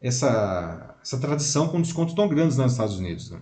[0.00, 3.30] essa, essa tradição com descontos tão grandes nos Estados Unidos.
[3.30, 3.38] Né?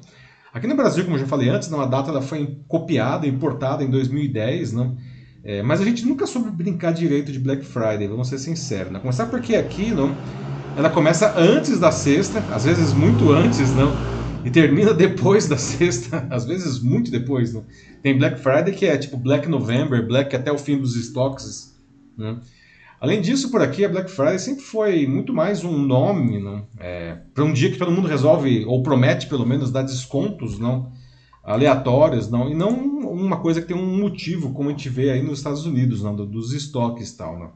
[0.52, 3.84] Aqui no Brasil, como eu já falei antes, não, a data ela foi copiada, importada
[3.84, 4.72] em 2010.
[4.72, 4.96] Não?
[5.44, 8.92] É, mas a gente nunca soube brincar direito de Black Friday, vamos ser sinceros.
[8.92, 8.98] Né?
[8.98, 10.14] Começar porque aqui não,
[10.76, 13.92] ela começa antes da sexta, às vezes muito antes, não,
[14.44, 17.54] e termina depois da sexta, às vezes muito depois.
[17.54, 17.64] Não.
[18.02, 21.74] Tem Black Friday que é tipo Black November, Black até o fim dos estoques.
[22.18, 22.36] Né?
[23.00, 26.66] Além disso, por aqui a Black Friday sempre foi muito mais um nome não?
[26.78, 30.92] É, para um dia que todo mundo resolve, ou promete pelo menos, dar descontos não
[31.42, 35.22] aleatórios, não, e não uma coisa que tem um motivo, como a gente vê aí
[35.22, 37.38] nos Estados Unidos, não, dos estoques e tal.
[37.38, 37.52] Não.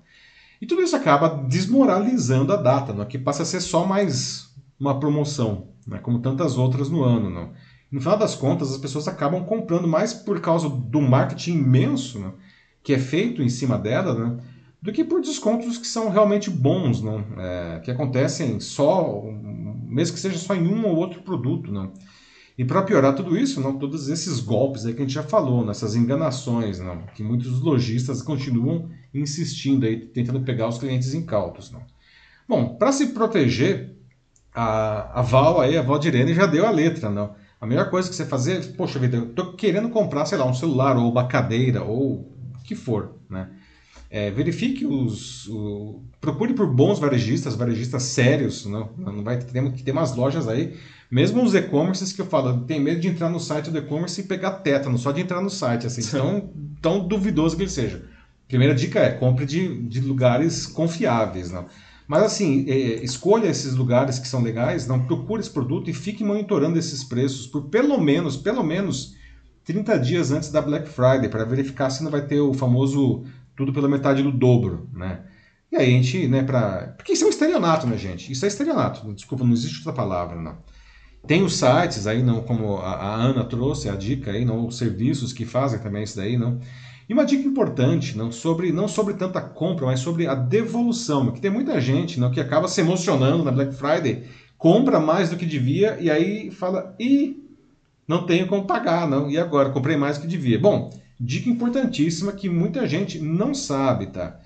[0.61, 4.99] E tudo isso acaba desmoralizando a data, não, que passa a ser só mais uma
[4.99, 7.29] promoção, né, como tantas outras no ano.
[7.29, 7.53] Não.
[7.93, 12.35] No final das contas, as pessoas acabam comprando mais por causa do marketing imenso não,
[12.83, 14.39] que é feito em cima dela, né,
[14.85, 17.25] do que por descontos que são realmente bons, não?
[17.39, 19.23] É, que acontecem só,
[19.89, 21.73] mesmo que seja só em um ou outro produto.
[21.73, 21.91] Não?
[22.59, 25.65] E para piorar tudo isso, não, todos esses golpes aí que a gente já falou,
[25.65, 31.71] nessas enganações, não, que muitos lojistas continuam insistindo aí, tentando pegar os clientes incautos.
[31.71, 31.81] Não.
[32.47, 33.97] Bom, para se proteger,
[34.55, 37.35] a, a Val aí, a Val Direne já deu a letra, não.
[37.59, 40.53] A melhor coisa que você fazer, poxa vida, eu tô querendo comprar, sei lá, um
[40.53, 43.49] celular ou uma cadeira ou o que for, né?
[44.11, 45.49] É, verifique os.
[45.49, 48.65] O, procure por bons varejistas, varejistas sérios.
[48.67, 50.77] Não, não vai ter que ter umas lojas aí.
[51.11, 54.25] Mesmo os e-commerces que eu falo, tem medo de entrar no site do e-commerce e
[54.25, 58.05] pegar tétano, só de entrar no site, assim, tão, tão duvidoso que ele seja.
[58.49, 61.51] Primeira dica é compre de, de lugares confiáveis.
[61.51, 61.67] Não?
[62.07, 66.23] Mas assim, é, escolha esses lugares que são legais, não procure esse produto e fique
[66.23, 69.15] monitorando esses preços por pelo menos, pelo menos
[69.65, 73.25] 30 dias antes da Black Friday, para verificar se não vai ter o famoso
[73.57, 75.25] tudo pela metade do dobro, né?
[75.71, 76.95] E aí a gente, né, pra...
[76.97, 78.31] Porque isso é um estelionato, né, gente?
[78.31, 79.13] Isso é estelionato.
[79.13, 80.59] Desculpa, não existe outra palavra, não.
[81.27, 85.33] Tem os sites aí, não, como a, Ana trouxe a dica aí, não, os serviços
[85.33, 86.61] que fazem também isso daí, não.
[87.09, 91.41] E uma dica importante, não sobre não sobre tanta compra, mas sobre a devolução, que
[91.41, 94.25] tem muita gente, não, que acaba se emocionando na Black Friday,
[94.59, 97.43] compra mais do que devia e aí fala: "E
[98.07, 99.31] não tenho como pagar, não.
[99.31, 100.59] E agora comprei mais do que devia".
[100.59, 104.41] Bom, Dica importantíssima que muita gente não sabe, tá?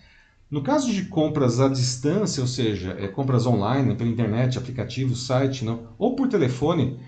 [0.51, 5.65] No caso de compras à distância, ou seja, é, compras online, pela internet, aplicativo, site,
[5.65, 6.99] não, ou por telefone,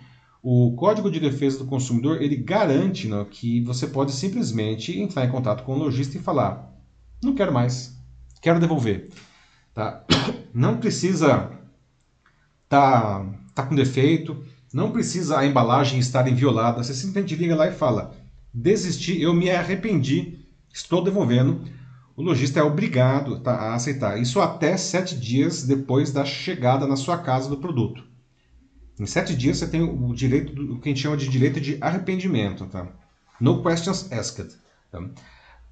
[0.43, 5.31] o Código de Defesa do Consumidor ele garante não, que você pode simplesmente entrar em
[5.31, 6.75] contato com o lojista e falar:
[7.23, 7.97] não quero mais,
[8.41, 9.09] quero devolver.
[9.73, 10.05] Tá?
[10.53, 11.49] Não precisa
[12.69, 17.73] tá, tá com defeito, não precisa a embalagem estar inviolada, você simplesmente liga lá e
[17.73, 18.15] fala:
[18.53, 21.63] desisti, eu me arrependi, estou devolvendo.
[22.17, 24.21] O lojista é obrigado tá, a aceitar.
[24.21, 28.05] Isso até sete dias depois da chegada na sua casa do produto.
[28.99, 31.79] Em sete dias você tem o direito, o que a gente chama de direito de
[31.81, 32.67] arrependimento.
[32.67, 32.87] Tá?
[33.41, 34.55] No questions asked.
[34.91, 35.03] Tá?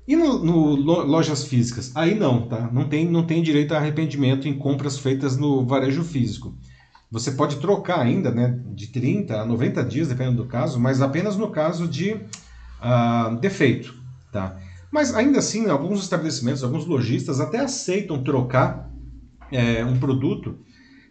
[0.07, 1.93] E no, no, lojas físicas?
[1.95, 2.71] Aí não, tá?
[2.73, 6.57] Não tem, não tem direito a arrependimento em compras feitas no varejo físico.
[7.11, 11.37] Você pode trocar ainda, né, de 30 a 90 dias, dependendo do caso, mas apenas
[11.37, 12.21] no caso de
[12.81, 13.95] uh, defeito.
[14.33, 14.59] Tá?
[14.91, 18.91] Mas ainda assim, alguns estabelecimentos, alguns lojistas até aceitam trocar
[19.53, 20.59] é, um produto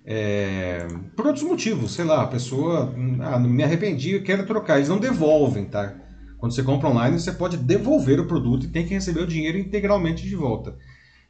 [0.05, 1.91] é, por outros motivos.
[1.91, 4.77] Sei lá, a pessoa, ah, me arrependi, eu quero trocar.
[4.77, 5.95] Eles não devolvem, tá?
[6.37, 9.57] Quando você compra online, você pode devolver o produto e tem que receber o dinheiro
[9.57, 10.75] integralmente de volta.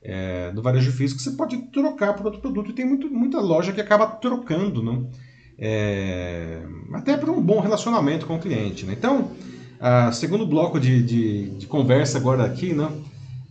[0.01, 3.71] É, no varejo físico, você pode trocar por outro produto e tem muito, muita loja
[3.71, 5.09] que acaba trocando, não?
[5.57, 6.61] É,
[6.93, 8.85] até por um bom relacionamento com o cliente.
[8.85, 8.93] Né?
[8.97, 9.31] Então,
[9.79, 12.89] ah, segundo bloco de, de, de, conversa agora aqui, né?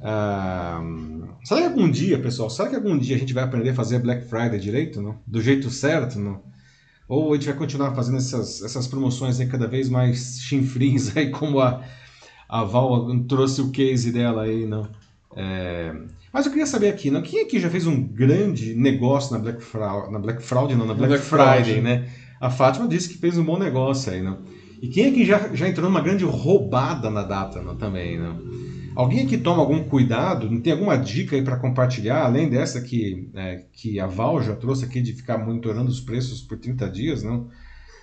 [0.02, 0.82] Ah,
[1.44, 4.00] será que algum dia, pessoal, será que algum dia a gente vai aprender a fazer
[4.00, 5.16] Black Friday direito, não?
[5.26, 6.18] do jeito certo?
[6.18, 6.40] Não?
[7.08, 11.30] Ou a gente vai continuar fazendo essas, essas promoções aí cada vez mais chinfrins, aí,
[11.30, 11.82] como a,
[12.48, 14.88] a Val trouxe o case dela aí, não?
[15.36, 15.94] É...
[16.32, 17.22] Mas eu queria saber aqui, não?
[17.22, 20.94] quem aqui já fez um grande negócio na Black Fraud, na Black Fraud, não, na
[20.94, 22.08] Black, Black Friday, Friday, né?
[22.40, 24.38] A Fátima disse que fez um bom negócio aí, não?
[24.80, 28.40] E quem aqui já, já entrou numa grande roubada na data não, também, não?
[28.94, 30.50] Alguém aqui toma algum cuidado?
[30.50, 34.56] Não tem alguma dica aí para compartilhar, além dessa que, é, que a Val já
[34.56, 37.50] trouxe aqui de ficar monitorando os preços por 30 dias, não?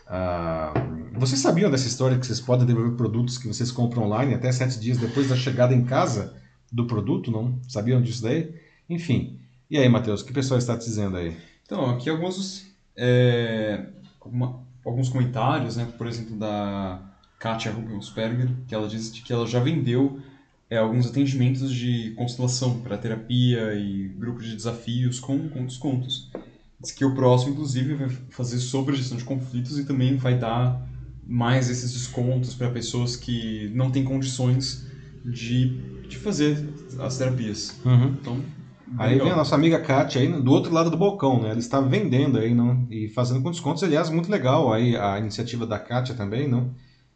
[0.06, 0.72] Ah,
[1.14, 4.80] vocês sabiam dessa história que vocês podem devolver produtos que vocês compram online até 7
[4.80, 6.36] dias depois da chegada em casa
[6.72, 7.60] do produto, não?
[7.68, 8.54] Sabiam disso daí?
[8.88, 9.40] Enfim.
[9.70, 11.36] E aí, Matheus, o que o pessoal está te dizendo aí?
[11.66, 12.68] Então, aqui alguns...
[12.96, 13.88] É,
[14.24, 15.88] uma, alguns comentários, né?
[15.98, 17.00] Por exemplo, da
[17.40, 20.20] Katia Ruckelsperger, que ela diz que ela já vendeu
[20.70, 26.30] é, alguns atendimentos de constelação para terapia e grupo de desafios com, com descontos.
[26.80, 30.82] Diz que o próximo, inclusive, vai fazer sobre gestão de conflitos e também vai dar
[31.26, 34.86] mais esses descontos para pessoas que não têm condições
[35.24, 36.64] de de fazer
[37.00, 37.80] as terapias.
[37.84, 38.16] Uhum.
[38.20, 38.42] Então,
[38.98, 41.50] Aí vem a nossa amiga Kátia aí do outro lado do balcão, né?
[41.50, 42.88] Ela está vendendo aí, não?
[42.90, 43.84] E fazendo com descontos.
[43.84, 46.74] Aliás, muito legal aí a iniciativa da Kátia também, não?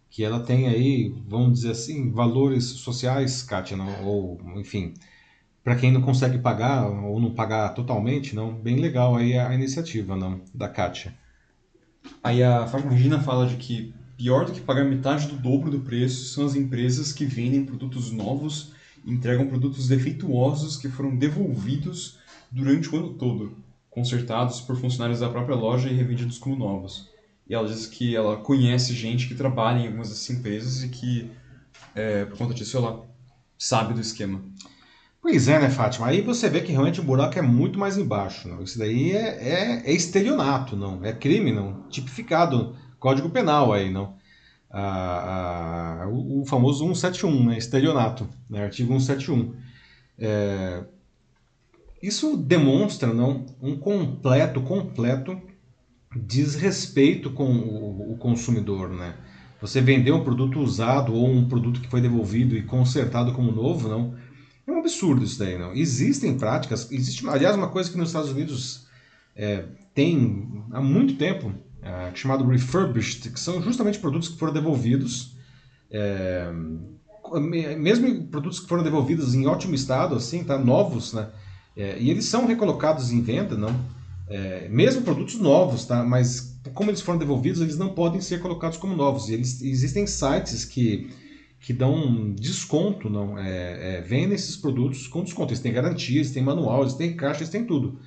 [0.09, 4.05] Que ela tem aí, vamos dizer assim, valores sociais, Kátia, não?
[4.05, 4.93] Ou, enfim,
[5.63, 8.53] para quem não consegue pagar ou não pagar totalmente, não?
[8.53, 10.41] Bem legal aí a iniciativa, não?
[10.53, 11.13] Da Kátia.
[12.23, 16.33] Aí a Farmagina fala de que pior do que pagar metade do dobro do preço
[16.33, 18.73] são as empresas que vendem produtos novos
[19.07, 22.19] entregam produtos defeituosos que foram devolvidos
[22.51, 23.57] durante o ano todo,
[23.89, 27.09] consertados por funcionários da própria loja e revendidos como novos.
[27.49, 31.31] E ela diz que ela conhece gente que trabalha em algumas dessas empresas e que,
[31.95, 33.07] é, por conta disso, ela
[33.57, 34.43] sabe do esquema.
[35.21, 36.07] Pois é, né, Fátima?
[36.07, 38.47] Aí você vê que realmente o buraco é muito mais embaixo.
[38.47, 38.61] Não?
[38.61, 41.03] Isso daí é, é, é estelionato, não?
[41.03, 41.83] É crime, não?
[41.89, 44.16] Tipificado, Código Penal aí, não?
[44.69, 47.57] Ah, o, o famoso 171, né?
[47.57, 48.63] Estelionato, né?
[48.63, 49.55] Artigo 171.
[50.19, 50.83] É,
[52.01, 55.39] isso demonstra, não, um completo, completo
[56.15, 59.15] desrespeito com o, o consumidor, né?
[59.59, 63.87] Você vender um produto usado ou um produto que foi devolvido e consertado como novo,
[63.87, 64.15] não?
[64.65, 65.73] É um absurdo isso daí, não.
[65.73, 68.87] Existem práticas, existe, aliás, uma coisa que nos Estados Unidos
[69.35, 71.53] é, tem há muito tempo,
[71.87, 75.35] é, chamado refurbished, que são justamente produtos que foram devolvidos,
[75.89, 76.51] é,
[77.77, 81.29] mesmo produtos que foram devolvidos em ótimo estado, assim, tá, novos, né?
[81.75, 83.73] É, e eles são recolocados em venda, não?
[84.29, 86.03] É, mesmo produtos novos, tá?
[86.03, 89.29] Mas como eles foram devolvidos, eles não podem ser colocados como novos.
[89.29, 91.09] E eles, existem sites que
[91.59, 95.51] que dão desconto, não é, é, vendem esses produtos com desconto.
[95.51, 97.99] Eles têm garantia, eles têm manual, eles têm caixa, eles têm tudo.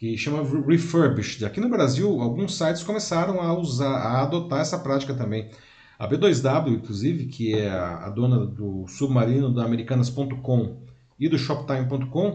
[0.00, 1.44] Que chama refurbished.
[1.44, 5.50] Aqui no Brasil, alguns sites começaram a usar, a adotar essa prática também.
[5.98, 10.80] A B2W, inclusive, que é a, dona do submarino da Americanas.com
[11.18, 12.34] e do Shoptime.com,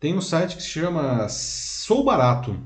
[0.00, 2.58] tem um site que se chama Sou Barato,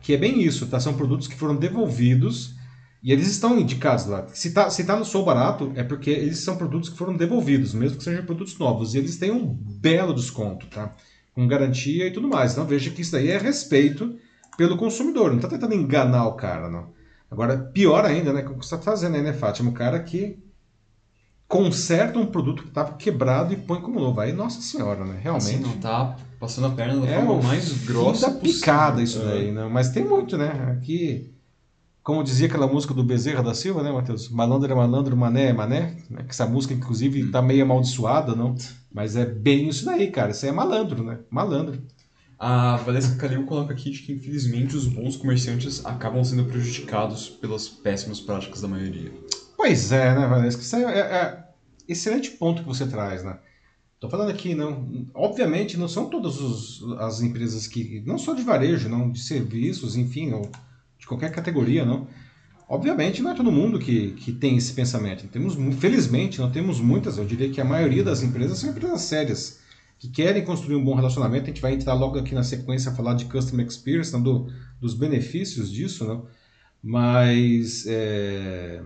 [0.00, 0.78] que é bem isso, tá?
[0.78, 2.54] São produtos que foram devolvidos
[3.02, 4.28] e eles estão indicados lá.
[4.28, 7.74] Se tá, se tá no Sou Barato, é porque eles são produtos que foram devolvidos,
[7.74, 8.94] mesmo que sejam produtos novos.
[8.94, 10.94] E eles têm um belo desconto, tá?
[11.34, 12.52] Com garantia e tudo mais.
[12.52, 14.16] Então veja que isso daí é respeito
[14.56, 15.30] pelo consumidor.
[15.30, 16.92] Não está tentando enganar o cara, não.
[17.30, 18.42] Agora, pior ainda, né?
[18.42, 19.70] O que você está fazendo aí, né, Fátima?
[19.70, 20.38] O cara que
[21.46, 24.20] conserta um produto que estava quebrado e põe como novo.
[24.20, 25.18] Aí, nossa senhora, né?
[25.22, 25.54] Realmente.
[25.54, 29.04] Assim, não tá passando a perna da é forma mais grossa da picada possível.
[29.04, 29.24] isso É.
[29.24, 29.68] daí, né?
[29.70, 30.76] Mas tem muito, né?
[30.76, 31.34] Aqui,
[32.02, 34.28] como dizia aquela música do Bezerra da Silva, né, Matheus?
[34.30, 35.96] Malandro é malandro, mané é mané.
[36.08, 36.22] Né?
[36.24, 38.54] Que essa música, inclusive, tá meio amaldiçoada, não?
[38.92, 40.30] Mas é bem isso daí, cara.
[40.30, 41.18] Isso é malandro, né?
[41.30, 41.82] Malandro.
[42.38, 47.68] A Valesca Calil coloca aqui de que, infelizmente, os bons comerciantes acabam sendo prejudicados pelas
[47.68, 49.12] péssimas práticas da maioria.
[49.56, 50.62] Pois é, né, Valesca?
[50.62, 51.44] Isso é, é, é
[51.86, 53.38] excelente ponto que você traz, né?
[54.00, 55.06] Tô falando aqui, não.
[55.12, 58.02] Obviamente, não são todas os- as empresas que.
[58.06, 60.50] Não só de varejo, não, de serviços, enfim, ou
[61.00, 62.06] de qualquer categoria, não.
[62.68, 65.26] Obviamente, não é todo mundo que, que tem esse pensamento.
[65.26, 69.58] Temos, felizmente, não temos muitas, eu diria que a maioria das empresas são empresas sérias,
[69.98, 71.44] que querem construir um bom relacionamento.
[71.44, 74.52] A gente vai entrar logo aqui na sequência a falar de Customer Experience, não, do,
[74.80, 76.26] dos benefícios disso, não.
[76.82, 77.84] Mas.
[77.88, 78.80] é,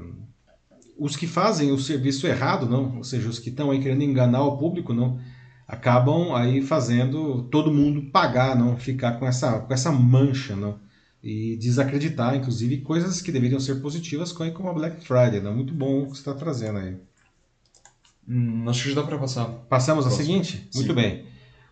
[0.96, 4.44] os que fazem o serviço errado, não, ou seja, os que estão aí querendo enganar
[4.44, 5.18] o público, não,
[5.66, 10.78] acabam aí fazendo todo mundo pagar, não, ficar com essa, com essa mancha, não,
[11.24, 16.02] e desacreditar, inclusive, coisas que deveriam ser positivas, como a Black Friday, não, muito bom
[16.02, 16.96] o que você está trazendo aí.
[18.28, 19.46] Hum, acho que já dá pra passar.
[19.46, 20.68] Passamos a seguinte?
[20.70, 20.80] Sim.
[20.80, 21.24] Muito bem.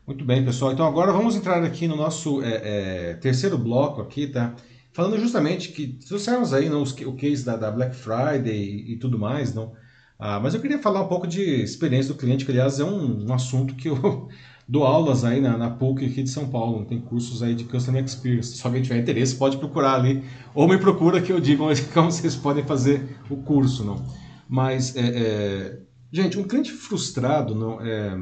[0.07, 0.73] Muito bem, pessoal.
[0.73, 4.55] Então agora vamos entrar aqui no nosso é, é, terceiro bloco aqui, tá?
[4.91, 8.97] Falando justamente que trouxemos aí não, os, o case da, da Black Friday e, e
[8.97, 9.75] tudo mais, não?
[10.19, 13.27] Ah, mas eu queria falar um pouco de experiência do cliente, que aliás é um,
[13.27, 14.29] um assunto que eu
[14.68, 16.85] dou aulas aí na, na PUC aqui de São Paulo.
[16.85, 18.57] Tem cursos aí de Customer Experience.
[18.57, 20.22] Se alguém tiver interesse, pode procurar ali.
[20.55, 24.05] Ou me procura que eu digo como vocês podem fazer o curso, não?
[24.48, 25.79] Mas, é, é,
[26.11, 28.16] gente, um cliente frustrado não é,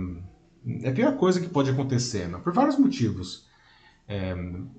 [0.83, 2.41] é a pior coisa que pode acontecer, não?
[2.41, 3.49] por vários motivos.
[4.09, 4.35] É,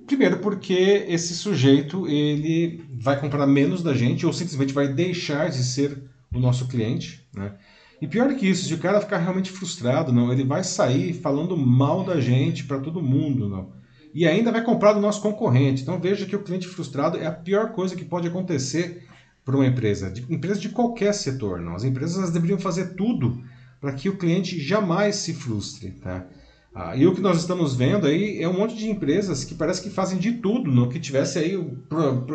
[0.06, 5.64] primeiro porque esse sujeito ele vai comprar menos da gente ou simplesmente vai deixar de
[5.64, 7.54] ser o nosso cliente, né?
[8.02, 12.04] E pior que isso, o cara ficar realmente frustrado, não, ele vai sair falando mal
[12.04, 13.70] da gente para todo mundo, não.
[14.12, 15.84] E ainda vai comprar do nosso concorrente.
[15.84, 19.08] Então veja que o cliente frustrado é a pior coisa que pode acontecer
[19.46, 21.76] para uma empresa, de, empresa de qualquer setor, não.
[21.76, 23.44] As empresas deveriam fazer tudo
[23.80, 26.26] para que o cliente jamais se frustre, tá?
[26.74, 29.82] Ah, e o que nós estamos vendo aí é um monte de empresas que parece
[29.82, 31.54] que fazem de tudo, no que tivesse aí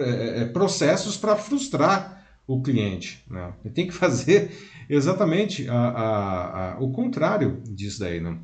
[0.00, 2.15] é, é, processos para frustrar
[2.46, 3.24] o cliente.
[3.28, 3.52] Né?
[3.64, 4.50] Ele tem que fazer
[4.88, 8.20] exatamente a, a, a, o contrário disso daí.
[8.20, 8.38] Né?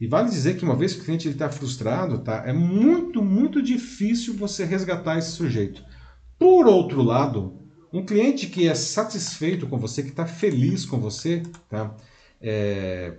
[0.00, 3.62] E vale dizer que uma vez que o cliente está frustrado, tá, é muito, muito
[3.62, 5.82] difícil você resgatar esse sujeito.
[6.38, 11.42] Por outro lado, um cliente que é satisfeito com você, que está feliz com você,
[11.70, 11.96] tá,
[12.42, 13.14] é,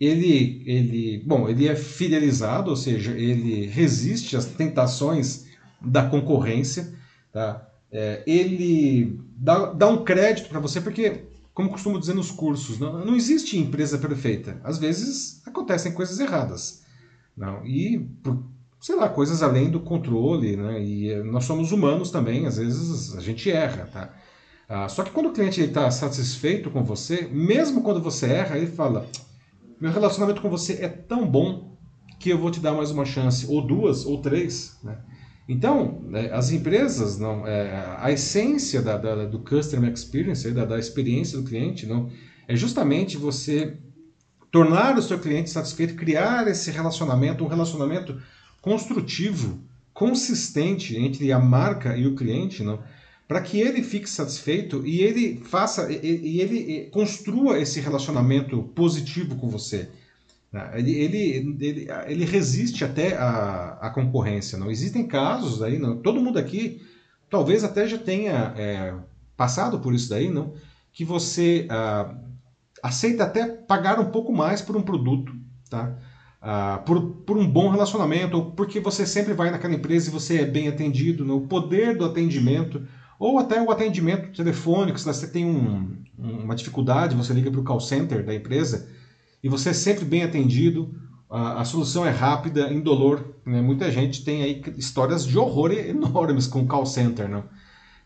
[0.00, 5.46] ele, ele, bom, ele é fidelizado, ou seja, ele resiste às tentações
[5.80, 6.92] da concorrência,
[7.32, 7.64] tá?
[7.90, 13.04] É, ele dá, dá um crédito para você, porque, como costumo dizer nos cursos, não,
[13.04, 14.60] não existe empresa perfeita.
[14.64, 16.82] Às vezes acontecem coisas erradas.
[17.36, 18.44] Não, e, por,
[18.80, 20.82] sei lá, coisas além do controle, né?
[20.82, 24.12] E eh, nós somos humanos também, às vezes a gente erra, tá?
[24.68, 28.66] Ah, só que quando o cliente está satisfeito com você, mesmo quando você erra, ele
[28.66, 29.06] fala:
[29.80, 31.78] meu relacionamento com você é tão bom
[32.18, 34.98] que eu vou te dar mais uma chance, ou duas, ou três, né?
[35.48, 40.78] Então, né, as empresas, não, é, a essência da, da, do customer experience, da, da
[40.78, 42.10] experiência do cliente, não,
[42.46, 43.78] é justamente você
[44.50, 48.20] tornar o seu cliente satisfeito, criar esse relacionamento, um relacionamento
[48.60, 49.58] construtivo,
[49.94, 52.82] consistente entre a marca e o cliente, não,
[53.26, 59.36] para que ele fique satisfeito e ele faça e, e ele construa esse relacionamento positivo
[59.36, 59.88] com você.
[60.52, 60.70] Né?
[60.74, 64.58] Ele, ele, ele, ele resiste até a concorrência.
[64.58, 65.98] Não existem casos aí, não.
[65.98, 66.80] Todo mundo aqui
[67.30, 68.94] talvez até já tenha é,
[69.36, 70.54] passado por isso daí, não?
[70.92, 72.14] Que você ah,
[72.82, 75.32] aceita até pagar um pouco mais por um produto,
[75.68, 75.96] tá?
[76.40, 80.42] Ah, por, por um bom relacionamento, ou porque você sempre vai naquela empresa e você
[80.42, 82.86] é bem atendido, no poder do atendimento,
[83.18, 87.64] ou até o atendimento telefônico, se você tem um, uma dificuldade, você liga para o
[87.64, 88.88] call center da empresa
[89.42, 90.94] e você é sempre bem atendido,
[91.30, 93.34] a, a solução é rápida, indolor.
[93.44, 93.60] Né?
[93.60, 97.28] Muita gente tem aí histórias de horror enormes com call center.
[97.28, 97.44] Não?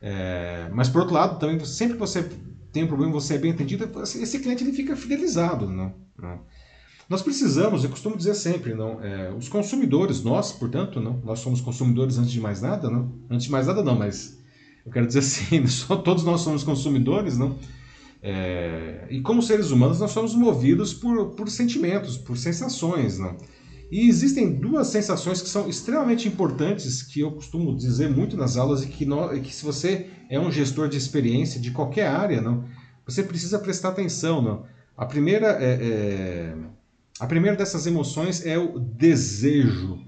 [0.01, 2.29] É, mas por outro lado, também sempre que você
[2.73, 5.69] tem um problema, você é bem atendido, esse cliente ele fica fidelizado.
[5.69, 5.95] Não?
[6.19, 6.41] não.
[7.09, 11.61] Nós precisamos, eu costumo dizer sempre, não, é, os consumidores, nós, portanto, não, nós somos
[11.61, 14.39] consumidores antes de mais nada, não, antes de mais nada não, mas
[14.87, 17.59] eu quero dizer assim, só, todos nós somos consumidores, não?
[18.23, 23.37] É, e como seres humanos, nós somos movidos por, por sentimentos, por sensações, não?
[23.91, 28.83] E existem duas sensações que são extremamente importantes, que eu costumo dizer muito nas aulas,
[28.83, 32.65] e que, nós, que se você é um gestor de experiência de qualquer área, não,
[33.05, 34.41] você precisa prestar atenção.
[34.41, 34.65] Não?
[34.97, 36.57] A, primeira é, é,
[37.21, 39.99] a primeira dessas emoções é o desejo,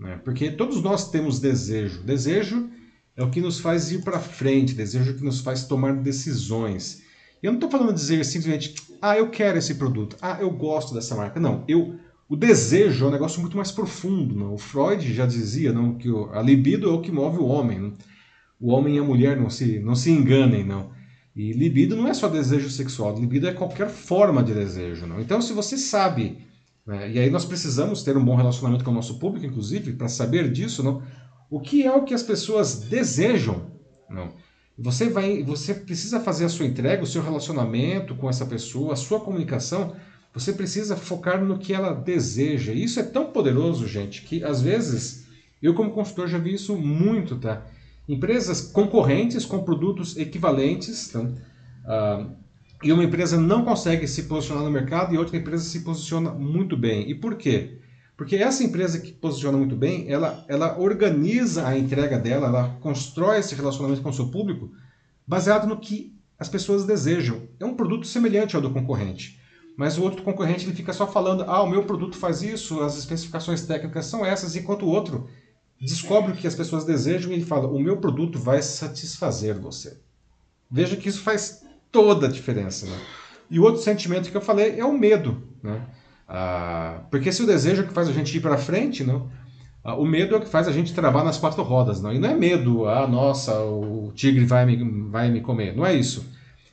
[0.00, 0.18] né?
[0.24, 2.02] porque todos nós temos desejo.
[2.04, 2.70] Desejo
[3.14, 7.02] é o que nos faz ir para frente, desejo que nos faz tomar decisões.
[7.42, 11.14] Eu não estou falando dizer simplesmente, ah, eu quero esse produto, ah, eu gosto dessa
[11.14, 11.38] marca.
[11.38, 11.96] Não, eu,
[12.28, 14.34] o desejo é um negócio muito mais profundo.
[14.34, 14.54] Não?
[14.54, 17.78] O Freud já dizia não, que a libido é o que move o homem.
[17.78, 17.92] Não?
[18.60, 20.90] O homem e a mulher não se, não se enganem, não.
[21.34, 25.06] E libido não é só desejo sexual, libido é qualquer forma de desejo.
[25.06, 25.20] Não?
[25.20, 26.38] Então, se você sabe,
[26.86, 30.08] né, e aí nós precisamos ter um bom relacionamento com o nosso público, inclusive, para
[30.08, 31.02] saber disso, não?
[31.50, 33.70] O que é o que as pessoas desejam?
[34.08, 34.32] Não.
[34.78, 38.96] Você vai, você precisa fazer a sua entrega, o seu relacionamento com essa pessoa, a
[38.96, 39.96] sua comunicação.
[40.34, 42.72] Você precisa focar no que ela deseja.
[42.72, 45.26] Isso é tão poderoso, gente, que às vezes
[45.62, 47.66] eu como consultor já vi isso muito, tá?
[48.06, 51.20] Empresas concorrentes com produtos equivalentes, tá?
[51.20, 52.36] Uh,
[52.82, 56.76] e uma empresa não consegue se posicionar no mercado e outra empresa se posiciona muito
[56.76, 57.08] bem.
[57.10, 57.78] E por quê?
[58.16, 63.38] Porque essa empresa que posiciona muito bem, ela, ela organiza a entrega dela, ela constrói
[63.38, 64.70] esse relacionamento com o seu público
[65.26, 67.42] baseado no que as pessoas desejam.
[67.60, 69.40] É um produto semelhante ao do concorrente.
[69.76, 72.96] Mas o outro concorrente ele fica só falando: ah, o meu produto faz isso, as
[72.96, 75.28] especificações técnicas são essas, enquanto o outro
[75.78, 79.98] descobre o que as pessoas desejam e ele fala: o meu produto vai satisfazer você.
[80.70, 82.86] Veja que isso faz toda a diferença.
[82.86, 82.98] Né?
[83.50, 85.42] E o outro sentimento que eu falei é o medo.
[85.62, 85.86] Né?
[86.28, 89.30] Ah, porque se o desejo é que faz a gente ir para frente, não?
[89.84, 92.12] Ah, o medo é o que faz a gente travar nas quatro rodas, não?
[92.12, 95.76] E não é medo, ah, nossa, o tigre vai me, vai me comer.
[95.76, 96.26] Não é isso.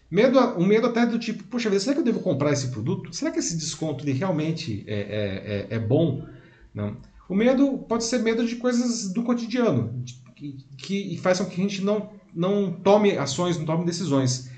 [0.09, 3.13] Medo, um medo até do tipo, poxa vida, será que eu devo comprar esse produto?
[3.13, 6.25] Será que esse desconto ele realmente é, é, é, é bom?
[6.73, 6.97] Não.
[7.27, 10.03] O medo pode ser medo de coisas do cotidiano,
[10.35, 14.51] que, que faz com que a gente não, não tome ações, não tome decisões.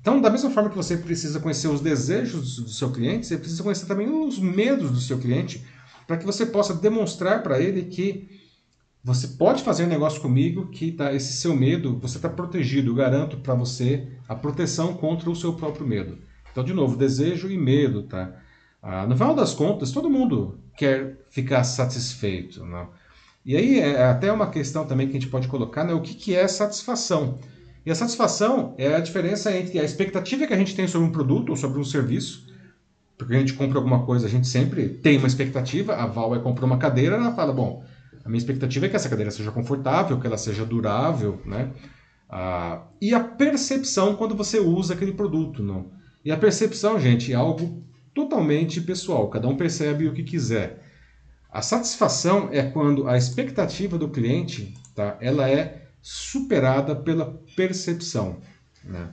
[0.00, 3.62] Então, da mesma forma que você precisa conhecer os desejos do seu cliente, você precisa
[3.62, 5.64] conhecer também os medos do seu cliente,
[6.06, 8.40] para que você possa demonstrar para ele que
[9.02, 12.90] você pode fazer negócio comigo, que tá, esse seu medo, você está protegido.
[12.90, 16.18] Eu garanto para você a proteção contra o seu próprio medo.
[16.50, 18.34] Então, de novo, desejo e medo, tá?
[18.82, 22.88] Ah, no final das contas, todo mundo quer ficar satisfeito, não?
[23.44, 25.94] E aí é até uma questão também que a gente pode colocar, né?
[25.94, 27.38] O que, que é satisfação?
[27.84, 31.12] E a satisfação é a diferença entre a expectativa que a gente tem sobre um
[31.12, 32.46] produto ou sobre um serviço,
[33.16, 35.94] porque a gente compra alguma coisa, a gente sempre tem uma expectativa.
[35.94, 37.84] A Val vai comprar uma cadeira, ela fala, bom,
[38.24, 41.70] a minha expectativa é que essa cadeira seja confortável, que ela seja durável, né?
[42.28, 45.90] Ah, e a percepção quando você usa aquele produto, não?
[46.24, 47.82] E a percepção, gente, é algo
[48.14, 49.28] totalmente pessoal.
[49.28, 50.82] Cada um percebe o que quiser.
[51.50, 55.16] A satisfação é quando a expectativa do cliente, tá?
[55.20, 58.38] Ela é superada pela percepção,
[58.84, 59.10] né?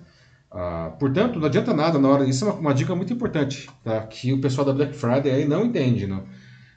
[0.50, 2.26] Ah, portanto, não adianta nada na hora.
[2.26, 4.02] Isso é uma, uma, dica muito importante, tá?
[4.08, 6.24] Que o pessoal da Black Friday aí não entende, não.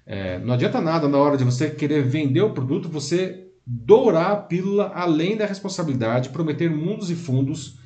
[0.05, 4.37] É, não adianta nada na hora de você querer vender o produto, você dourar a
[4.37, 7.79] pílula além da responsabilidade, prometer mundos e fundos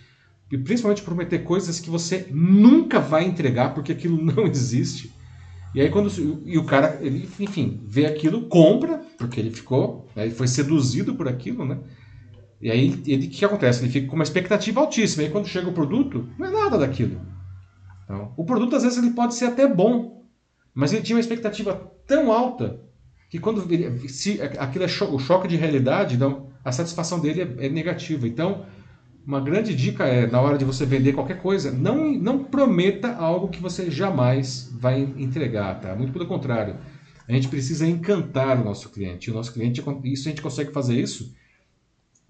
[0.51, 5.12] e principalmente prometer coisas que você nunca vai entregar porque aquilo não existe.
[5.75, 6.11] E aí quando
[6.47, 11.14] e o cara, ele, enfim, vê aquilo, compra, porque ele ficou, né, ele foi seduzido
[11.14, 11.79] por aquilo, né?
[12.65, 13.85] E aí ele, o que acontece?
[13.85, 15.23] Ele fica com uma expectativa altíssima.
[15.23, 17.21] E aí quando chega o produto, não é nada daquilo.
[18.03, 20.25] Então, o produto às vezes ele pode ser até bom,
[20.75, 22.81] mas ele tinha uma expectativa tão alta
[23.29, 27.43] que quando ele, se aquilo é cho o choque de realidade, então a satisfação dele
[27.43, 28.27] é, é negativa.
[28.27, 28.65] Então,
[29.27, 33.49] uma grande dica é, na hora de você vender qualquer coisa, não, não prometa algo
[33.49, 35.95] que você jamais vai entregar, tá?
[35.95, 36.77] Muito pelo contrário.
[37.29, 39.31] A gente precisa encantar o nosso cliente.
[39.31, 41.35] O nosso cliente, isso a gente consegue fazer isso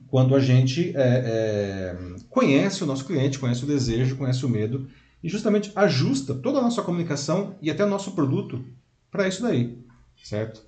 [0.08, 1.96] quando a gente é, é,
[2.30, 4.88] conhece o nosso cliente, conhece o desejo, conhece o medo
[5.22, 8.64] e justamente ajusta toda a nossa comunicação e até nosso produto
[9.10, 9.78] para isso daí,
[10.22, 10.62] certo?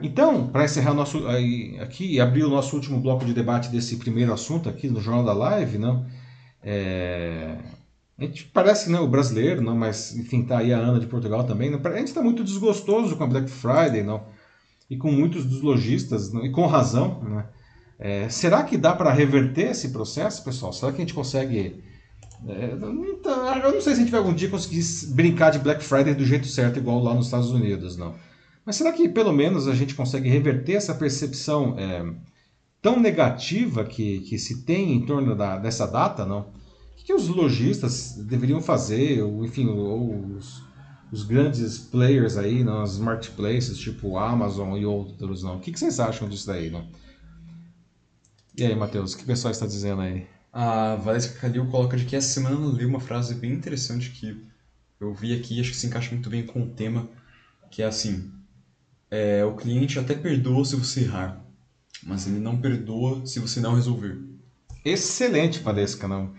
[0.00, 3.96] Então, para encerrar nosso, aí, aqui e abrir o nosso último bloco de debate desse
[3.96, 6.04] primeiro assunto aqui no Jornal da Live, não,
[6.62, 7.58] é,
[8.18, 11.44] a gente parece não, o brasileiro, não, mas enfim, tá aí a Ana de Portugal
[11.44, 11.70] também.
[11.70, 14.26] Não, a gente está muito desgostoso com a Black Friday, não,
[14.88, 17.20] e com muitos dos lojistas, não, e com razão.
[17.22, 17.46] Né?
[17.98, 20.72] É, será que dá para reverter esse processo, pessoal?
[20.72, 21.82] Será que a gente consegue.
[22.46, 24.82] É, eu não sei se a gente vai algum dia conseguir
[25.14, 28.14] brincar de Black Friday do jeito certo, igual lá nos Estados Unidos, não.
[28.66, 32.04] Mas será que pelo menos a gente consegue reverter essa percepção é,
[32.82, 36.40] tão negativa que, que se tem em torno da, dessa data, não?
[36.40, 40.62] O que, que os lojistas deveriam fazer, ou enfim, ou os,
[41.12, 45.56] os grandes players aí, não, as marketplaces, tipo Amazon e outros, não?
[45.56, 46.86] O que, que vocês acham disso daí, não?
[48.56, 50.26] E aí, Matheus, o que o pessoal está dizendo aí?
[50.52, 54.40] A Valesca Calil coloca de que essa semana eu li uma frase bem interessante que
[55.00, 57.08] eu vi aqui e acho que se encaixa muito bem com o tema,
[57.68, 58.30] que é assim,
[59.10, 61.44] é, o cliente até perdoa se você errar,
[62.00, 64.22] mas ele não perdoa se você não resolver.
[64.84, 66.32] Excelente, Valesca, não.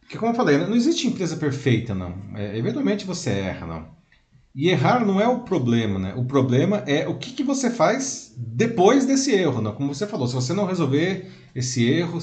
[0.00, 2.18] Porque, como eu falei, não existe empresa perfeita, não.
[2.34, 4.01] É, eventualmente você erra, não.
[4.54, 6.14] E errar não é o problema, né?
[6.14, 9.72] O problema é o que, que você faz depois desse erro, não?
[9.72, 12.18] Como você falou, se você não resolver esse erro.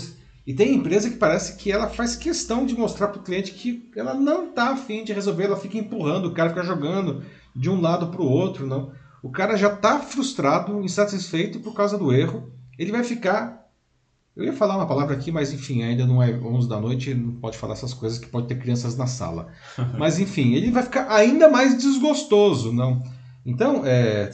[0.45, 3.89] E tem empresa que parece que ela faz questão de mostrar para o cliente que
[3.95, 7.23] ela não está afim de resolver, ela fica empurrando, o cara fica jogando
[7.55, 8.91] de um lado para o outro, não.
[9.21, 12.51] O cara já está frustrado, insatisfeito por causa do erro.
[12.77, 13.58] Ele vai ficar.
[14.39, 17.33] Eu ia falar uma palavra aqui, mas enfim, ainda não é 11 da noite, não
[17.33, 19.49] pode falar essas coisas que pode ter crianças na sala.
[19.99, 23.03] Mas enfim, ele vai ficar ainda mais desgostoso, não?
[23.45, 24.31] Então, é,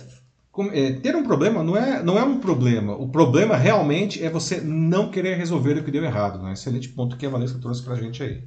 [0.74, 2.94] é, ter um problema não é, não é um problema.
[2.94, 6.40] O problema realmente é você não querer resolver o que deu errado.
[6.40, 6.54] Né?
[6.54, 8.44] Excelente ponto que a Valesca trouxe pra gente aí.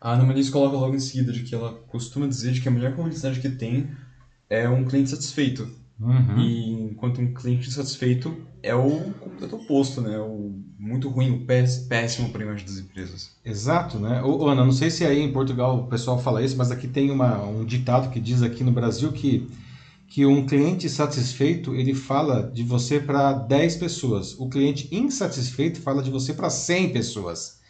[0.00, 2.72] A Ana Maniz coloca logo em seguida de que ela costuma dizer de que a
[2.72, 3.90] melhor publicidade que tem
[4.48, 5.68] é um cliente satisfeito.
[6.02, 6.38] Uhum.
[6.38, 10.18] E enquanto um cliente insatisfeito é o completo oposto, né?
[10.18, 13.30] O muito ruim, o péssimo para a imagem das empresas.
[13.44, 14.20] Exato, né?
[14.22, 17.10] Ô, Ana, não sei se aí em Portugal o pessoal fala isso, mas aqui tem
[17.10, 19.48] uma, um ditado que diz aqui no Brasil que,
[20.08, 24.34] que um cliente satisfeito ele fala de você para 10 pessoas.
[24.40, 27.60] O cliente insatisfeito fala de você para 100 pessoas.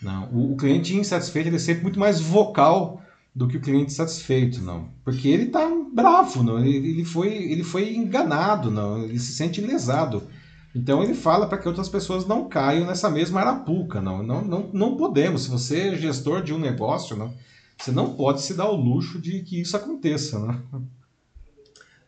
[0.00, 3.02] Não, o, o cliente insatisfeito ele é sempre muito mais vocal
[3.34, 4.88] do que o cliente satisfeito, não.
[5.04, 6.58] Porque ele está bravo, não.
[6.62, 9.02] Ele, foi, ele foi enganado, não.
[9.02, 10.28] Ele se sente lesado.
[10.74, 14.22] Então ele fala para que outras pessoas não caiam nessa mesma arapuca, não.
[14.22, 14.70] Não, não.
[14.74, 15.44] não podemos.
[15.44, 17.32] Se você é gestor de um negócio, não,
[17.78, 20.86] você não pode se dar o luxo de que isso aconteça, não.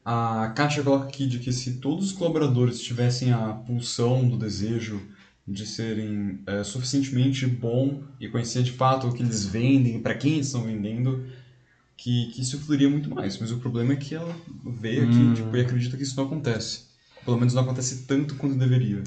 [0.05, 5.01] A Kátia coloca aqui de que se todos os colaboradores tivessem a pulsão do desejo
[5.47, 10.35] de serem é, suficientemente bom e conhecer de fato o que eles vendem, para quem
[10.35, 11.27] eles estão vendendo,
[11.99, 13.37] que, que isso fluiria muito mais.
[13.39, 14.35] Mas o problema é que ela
[14.65, 15.35] vê aqui hum.
[15.35, 16.85] tipo, e acredita que isso não acontece.
[17.25, 19.03] Pelo menos não acontece tanto quanto deveria.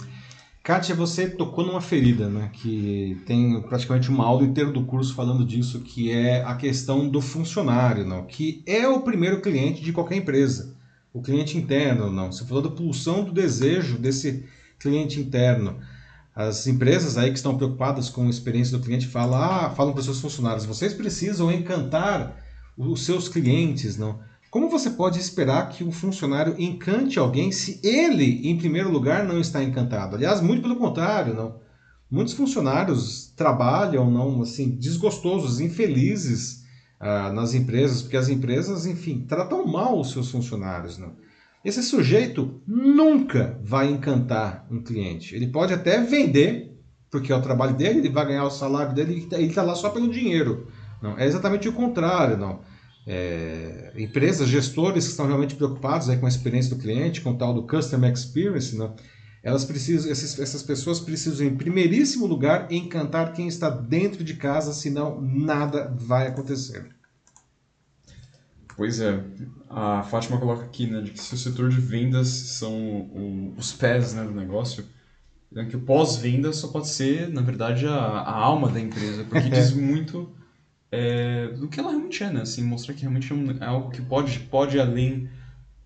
[0.62, 2.52] Kátia, você tocou numa ferida, né?
[2.54, 7.20] Que tem praticamente uma aula inteira do curso falando disso, que é a questão do
[7.20, 8.26] funcionário, não?
[8.26, 10.76] Que é o primeiro cliente de qualquer empresa.
[11.12, 12.32] O cliente interno, não.
[12.32, 14.46] Você falou da pulsão do desejo desse
[14.78, 15.80] cliente interno.
[16.36, 20.00] As empresas aí que estão preocupadas com a experiência do cliente falam, ah, falam para
[20.00, 22.41] os seus funcionários, vocês precisam encantar
[22.78, 24.20] os seus clientes, não?
[24.50, 29.40] Como você pode esperar que um funcionário encante alguém se ele, em primeiro lugar, não
[29.40, 30.16] está encantado?
[30.16, 31.62] Aliás, muito pelo contrário, não.
[32.12, 36.66] Muitos funcionários trabalham não assim desgostosos, infelizes
[37.00, 41.14] ah, nas empresas, porque as empresas, enfim, tratam mal os seus funcionários, não.
[41.64, 45.34] Esse sujeito nunca vai encantar um cliente.
[45.34, 46.78] Ele pode até vender,
[47.10, 49.90] porque é o trabalho dele, ele vai ganhar o salário dele, ele está lá só
[49.90, 50.68] pelo dinheiro.
[51.02, 52.62] Não, é exatamente o contrário, não
[53.06, 57.38] é, empresas, gestores que estão realmente preocupados aí com a experiência do cliente, com o
[57.38, 58.92] tal do Customer Experience, né?
[59.44, 64.72] elas precisam, essas, essas pessoas precisam, em primeiríssimo lugar, encantar quem está dentro de casa,
[64.72, 66.90] senão nada vai acontecer.
[68.78, 69.24] Pois é,
[69.70, 73.74] a Fátima coloca aqui né, de que se o setor de vendas são o, os
[73.74, 74.86] pés né, do negócio,
[75.52, 79.50] então que o pós-venda só pode ser, na verdade, a, a alma da empresa, porque
[79.52, 80.32] diz muito
[80.92, 82.42] é, do que ela realmente é, né?
[82.42, 85.30] Assim, mostrar que realmente é, é algo que pode, pode além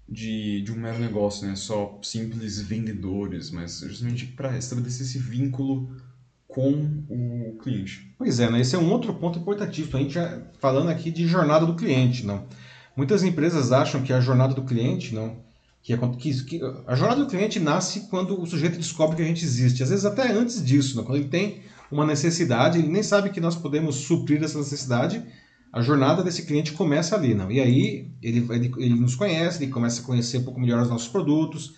[0.10, 1.56] de, de um mero negócio, né?
[1.56, 5.96] Só simples vendedores, mas justamente para estabelecer esse vínculo
[6.48, 8.14] com o cliente.
[8.18, 8.62] Pois é, né?
[8.62, 9.98] Esse é um outro ponto importantíssimo.
[9.98, 12.48] A gente já falando aqui de jornada do cliente, não?
[12.96, 15.38] Muitas empresas acham que a jornada do cliente, não,
[15.84, 19.26] que, é, que, que a jornada do cliente nasce quando o sujeito descobre que a
[19.26, 19.84] gente existe.
[19.84, 21.04] Às vezes até antes disso, não?
[21.04, 25.24] quando ele tem uma necessidade, ele nem sabe que nós podemos suprir essa necessidade,
[25.72, 27.52] a jornada desse cliente começa ali, não?
[27.52, 30.90] E aí ele, ele, ele nos conhece, ele começa a conhecer um pouco melhor os
[30.90, 31.76] nossos produtos.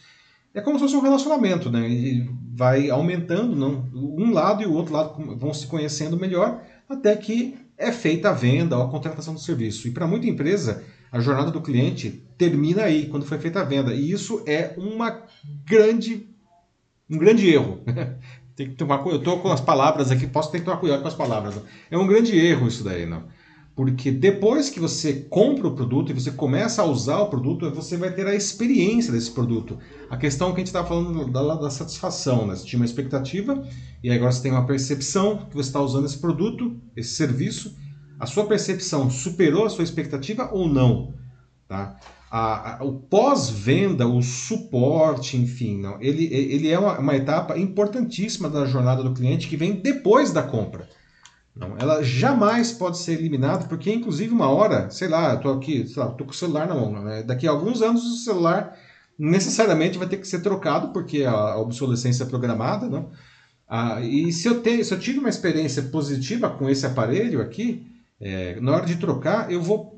[0.54, 1.90] É como se fosse um relacionamento, né?
[1.92, 3.90] Ele vai aumentando, não?
[3.94, 8.34] Um lado e o outro lado vão se conhecendo melhor até que é feita a
[8.34, 9.88] venda ou a contratação do serviço.
[9.88, 13.94] E para muita empresa, a jornada do cliente termina aí, quando foi feita a venda.
[13.94, 15.24] E isso é uma
[15.66, 16.28] grande,
[17.10, 17.82] um grande erro.
[18.58, 21.08] Tem que tomar Eu estou com as palavras aqui, posso ter que tomar cuidado com
[21.08, 21.56] as palavras.
[21.56, 21.62] Não?
[21.92, 23.26] É um grande erro isso daí, não?
[23.76, 27.96] Porque depois que você compra o produto e você começa a usar o produto, você
[27.96, 29.78] vai ter a experiência desse produto.
[30.10, 32.56] A questão que a gente estava falando da, da satisfação, né?
[32.56, 33.64] Você tinha uma expectativa
[34.04, 37.78] e agora você tem uma percepção que você está usando esse produto, esse serviço.
[38.20, 41.14] A sua percepção superou a sua expectativa ou não?
[41.68, 41.96] Tá?
[42.30, 48.50] A, a, o pós-venda, o suporte, enfim, não, ele, ele é uma, uma, etapa importantíssima
[48.50, 50.88] da jornada do cliente que vem depois da compra.
[51.56, 56.04] Não, ela jamais pode ser eliminada, porque inclusive uma hora, sei lá, eu aqui, sei
[56.04, 57.24] lá, com o celular na mão, né?
[57.24, 58.78] daqui a alguns anos o celular
[59.18, 63.10] necessariamente vai ter que ser trocado, porque a, a obsolescência é programada, não?
[63.68, 67.86] Ah, e se eu, tenho, se eu tive uma experiência positiva com esse aparelho aqui,
[68.20, 69.97] é, na hora de trocar, eu vou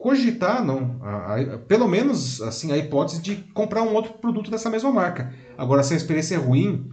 [0.00, 4.70] cogitar, não, a, a, pelo menos assim a hipótese de comprar um outro produto dessa
[4.70, 5.32] mesma marca.
[5.58, 6.88] Agora, se a experiência é ruim,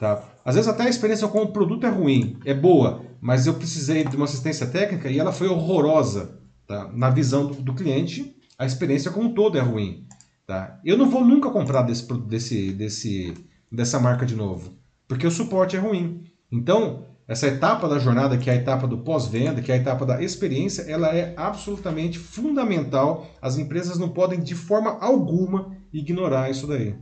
[0.00, 0.24] tá?
[0.42, 4.04] Às vezes até a experiência com o produto é ruim, é boa, mas eu precisei
[4.04, 6.90] de uma assistência técnica e ela foi horrorosa, tá?
[6.94, 10.06] Na visão do, do cliente, a experiência como um todo é ruim,
[10.46, 10.80] tá?
[10.82, 13.34] Eu não vou nunca comprar desse, desse, desse,
[13.70, 14.72] dessa marca de novo,
[15.06, 16.24] porque o suporte é ruim.
[16.50, 20.04] Então, essa etapa da jornada, que é a etapa do pós-venda, que é a etapa
[20.04, 23.24] da experiência, ela é absolutamente fundamental.
[23.40, 26.96] As empresas não podem, de forma alguma, ignorar isso daí.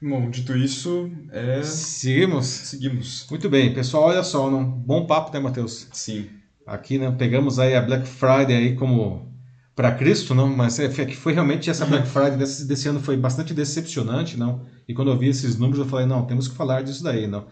[0.00, 1.62] Bom, dito isso, é...
[1.62, 2.46] seguimos.
[2.46, 3.26] Seguimos.
[3.28, 4.64] Muito bem, pessoal, olha só, não?
[4.64, 5.86] bom papo, né, Matheus?
[5.92, 6.30] Sim.
[6.66, 9.30] Aqui, né, pegamos aí a Black Friday aí como
[9.76, 13.52] para Cristo, não, mas é, foi realmente essa Black Friday desse, desse ano foi bastante
[13.52, 14.64] decepcionante, não?
[14.88, 17.44] E quando eu vi esses números, eu falei, não, temos que falar disso daí, não?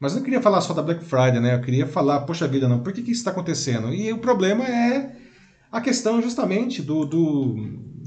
[0.00, 1.54] Mas não queria falar só da Black Friday, né?
[1.54, 3.92] Eu queria falar, poxa vida, não, por que, que isso está acontecendo?
[3.92, 5.14] E o problema é
[5.70, 7.54] a questão justamente do, do,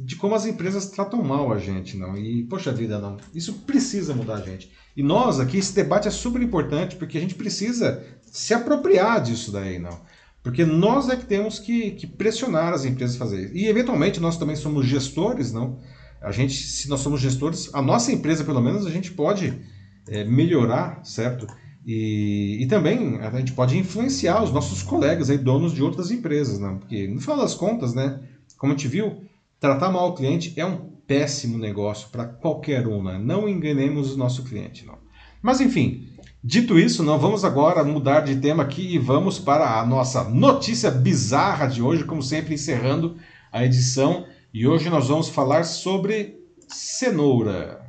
[0.04, 2.18] de como as empresas tratam mal a gente, não?
[2.18, 3.18] E, poxa vida, não.
[3.34, 4.72] Isso precisa mudar a gente.
[4.98, 9.52] E nós aqui, esse debate é super importante porque a gente precisa se apropriar disso
[9.52, 10.02] daí, não?
[10.42, 13.56] Porque nós é que temos que, que pressionar as empresas a fazer isso.
[13.56, 15.80] E, eventualmente, nós também somos gestores, não?
[16.20, 19.62] A gente, se nós somos gestores, a nossa empresa, pelo menos, a gente pode
[20.08, 21.48] é, melhorar, certo?
[21.86, 26.60] E, e também a gente pode influenciar os nossos colegas, aí, donos de outras empresas,
[26.60, 26.78] né?
[26.80, 28.22] porque no final das contas, né,
[28.58, 29.22] como a gente viu,
[29.60, 33.04] tratar mal o cliente é um péssimo negócio para qualquer um.
[33.04, 33.20] Né?
[33.22, 34.86] Não enganemos o nosso cliente.
[34.86, 34.98] Não.
[35.42, 36.08] Mas enfim,
[36.42, 40.90] dito isso, não vamos agora mudar de tema aqui e vamos para a nossa notícia
[40.90, 43.18] bizarra de hoje, como sempre encerrando
[43.52, 44.26] a edição.
[44.54, 47.82] E hoje nós vamos falar sobre cenoura.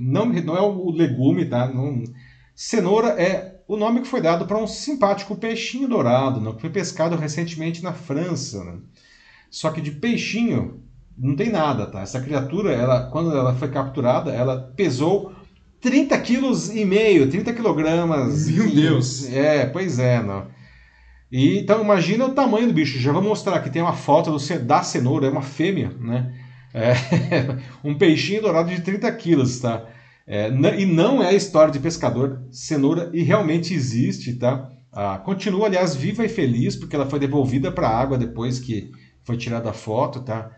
[0.00, 1.68] Não, não é o legume, tá?
[1.68, 2.02] Não,
[2.56, 6.70] Cenoura é o nome que foi dado para um simpático peixinho dourado, né, que foi
[6.70, 8.64] pescado recentemente na França.
[8.64, 8.78] Né?
[9.50, 10.82] Só que de peixinho
[11.18, 12.00] não tem nada, tá?
[12.00, 15.34] Essa criatura, ela, quando ela foi capturada, ela pesou
[15.82, 18.48] 30 quilos e meio, 30 quilogramas.
[18.48, 19.30] Meu Deus!
[19.30, 20.46] É, pois é, não.
[21.30, 22.98] E, então imagina o tamanho do bicho.
[22.98, 26.34] Já vou mostrar aqui, tem uma foto do, da cenoura, é uma fêmea, né?
[26.72, 26.94] É,
[27.84, 29.86] um peixinho dourado de 30 quilos, tá?
[30.26, 32.42] É, e não é a história de pescador.
[32.50, 34.68] Cenoura e realmente existe, tá?
[34.92, 38.90] Ah, continua, aliás, viva e feliz, porque ela foi devolvida para a água depois que
[39.22, 40.50] foi tirada a foto, tá?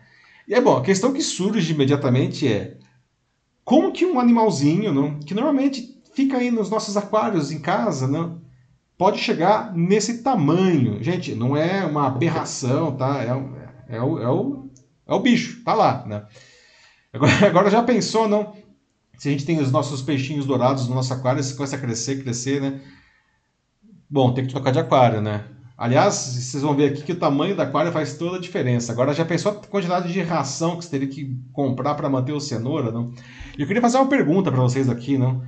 [0.47, 2.77] E é bom, a questão que surge imediatamente é
[3.63, 8.41] como que um animalzinho, não, que normalmente fica aí nos nossos aquários em casa, não,
[8.97, 11.03] pode chegar nesse tamanho?
[11.03, 13.21] Gente, não é uma aberração, tá?
[13.23, 14.69] É, é, o, é, o,
[15.07, 16.25] é o bicho, tá lá, né?
[17.13, 18.53] Agora, agora já pensou, não?
[19.19, 22.23] Se a gente tem os nossos peixinhos dourados no nosso aquário, eles começa a crescer,
[22.23, 22.79] crescer, né?
[24.09, 25.43] Bom, tem que trocar de aquário, né?
[25.77, 28.93] Aliás, vocês vão ver aqui que o tamanho da aquário faz toda a diferença.
[28.93, 32.39] Agora, já pensou a quantidade de ração que você teria que comprar para manter o
[32.39, 33.13] cenoura, não?
[33.57, 35.43] Eu queria fazer uma pergunta para vocês aqui, não?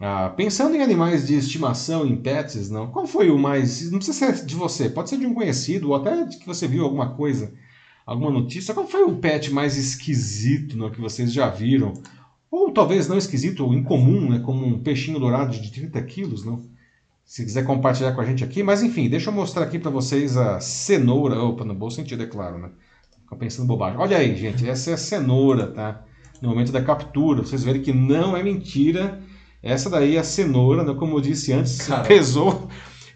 [0.00, 2.86] Ah, pensando em animais de estimação, em pets, não?
[2.86, 3.90] Qual foi o mais...
[3.90, 6.68] Não precisa ser de você, pode ser de um conhecido, ou até de que você
[6.68, 7.52] viu alguma coisa,
[8.06, 8.72] alguma notícia.
[8.72, 11.94] Qual foi o pet mais esquisito não, que vocês já viram?
[12.50, 16.62] Ou talvez não esquisito, ou incomum, né, como um peixinho dourado de 30 quilos, não?
[17.24, 20.36] Se quiser compartilhar com a gente aqui, mas enfim, deixa eu mostrar aqui para vocês
[20.36, 21.42] a cenoura.
[21.42, 22.70] Opa, no bom sentido, é claro, né?
[23.22, 23.98] Fica pensando bobagem.
[23.98, 26.02] Olha aí, gente, essa é a cenoura, tá?
[26.40, 29.20] No momento da captura, vocês verem que não é mentira.
[29.62, 30.94] Essa daí é a cenoura, né?
[30.94, 32.08] como eu disse antes, Caramba.
[32.08, 32.68] pesou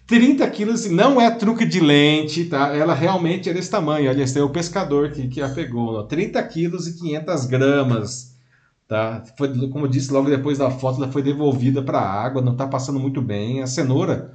[0.07, 2.75] 30 quilos, não é truque de lente, tá?
[2.75, 4.11] Ela realmente é desse tamanho.
[4.11, 5.95] Olha, esse é o pescador que, que a pegou.
[5.95, 6.03] Ó.
[6.03, 8.32] 30 quilos e 500 gramas.
[8.93, 9.23] Tá?
[9.39, 12.53] Foi, como eu disse, logo depois da foto, ela foi devolvida para a água, não
[12.53, 13.63] está passando muito bem.
[13.63, 14.35] A cenoura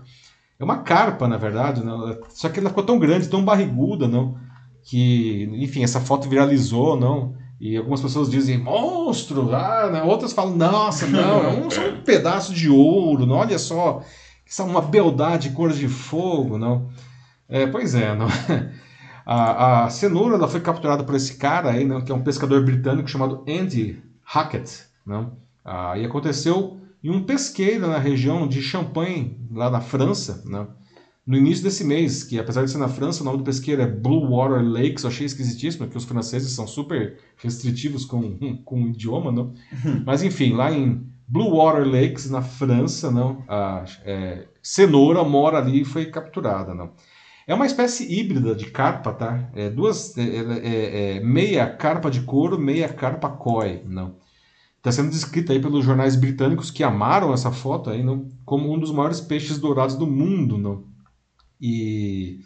[0.59, 1.93] é uma carpa, na verdade, né?
[2.29, 4.35] só que ela ficou tão grande, tão barriguda, não?
[4.81, 7.35] que, enfim, essa foto viralizou, não?
[7.61, 10.01] E algumas pessoas dizem monstro, ah, né?
[10.01, 13.35] outras falam, nossa, não, é um, um pedaço de ouro, não?
[13.35, 14.01] olha só,
[14.43, 16.89] isso é uma beldade cor de fogo, não?
[17.47, 18.25] É, pois é, não?
[19.29, 21.99] A, a cenoura ela foi capturada por esse cara aí, não?
[21.99, 24.84] que é um pescador britânico chamado Andy Hackett.
[25.05, 25.25] Né?
[25.63, 30.67] Ah, e aconteceu em um pesqueiro na região de Champagne, lá na França, né?
[31.25, 33.88] no início desse mês, que apesar de ser na França, o nome do pesqueiro é
[33.88, 38.88] Blue Water Lakes, eu achei esquisitíssimo, porque os franceses são super restritivos com, com o
[38.88, 39.53] idioma, não?
[39.84, 40.03] Uhum.
[40.05, 43.43] Mas enfim, lá em Blue Water Lakes, na França, não?
[43.47, 46.73] a é, cenoura mora ali e foi capturada.
[46.73, 46.91] Não?
[47.47, 49.49] É uma espécie híbrida de carpa, tá?
[49.55, 54.17] É duas, é, é, é meia carpa de couro, meia carpa koi, não.
[54.75, 58.77] Está sendo descrita aí pelos jornais britânicos que amaram essa foto aí, não, como um
[58.77, 60.83] dos maiores peixes dourados do mundo, não.
[61.59, 62.41] E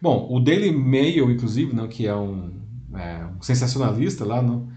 [0.00, 2.52] bom, o Daily Mail, inclusive, não, que é um,
[2.94, 4.68] é, um sensacionalista lá, não.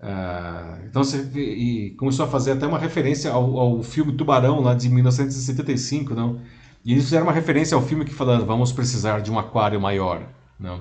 [0.00, 4.74] Uh, então você e começou a fazer até uma referência ao, ao filme Tubarão lá
[4.74, 6.40] de 1975, não
[6.84, 10.26] e eles fizeram uma referência ao filme que falando vamos precisar de um aquário maior.
[10.58, 10.80] Né?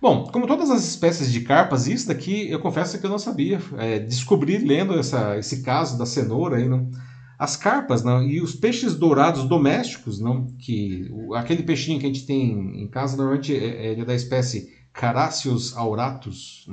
[0.00, 3.60] Bom, como todas as espécies de carpas, isso daqui eu confesso que eu não sabia.
[3.78, 6.90] É, descobri lendo essa, esse caso da cenoura aí, não?
[7.38, 12.24] As carpas não, e os peixes dourados domésticos, não, que aquele peixinho que a gente
[12.24, 16.66] tem em casa normalmente é, é da espécie Carassius auratus.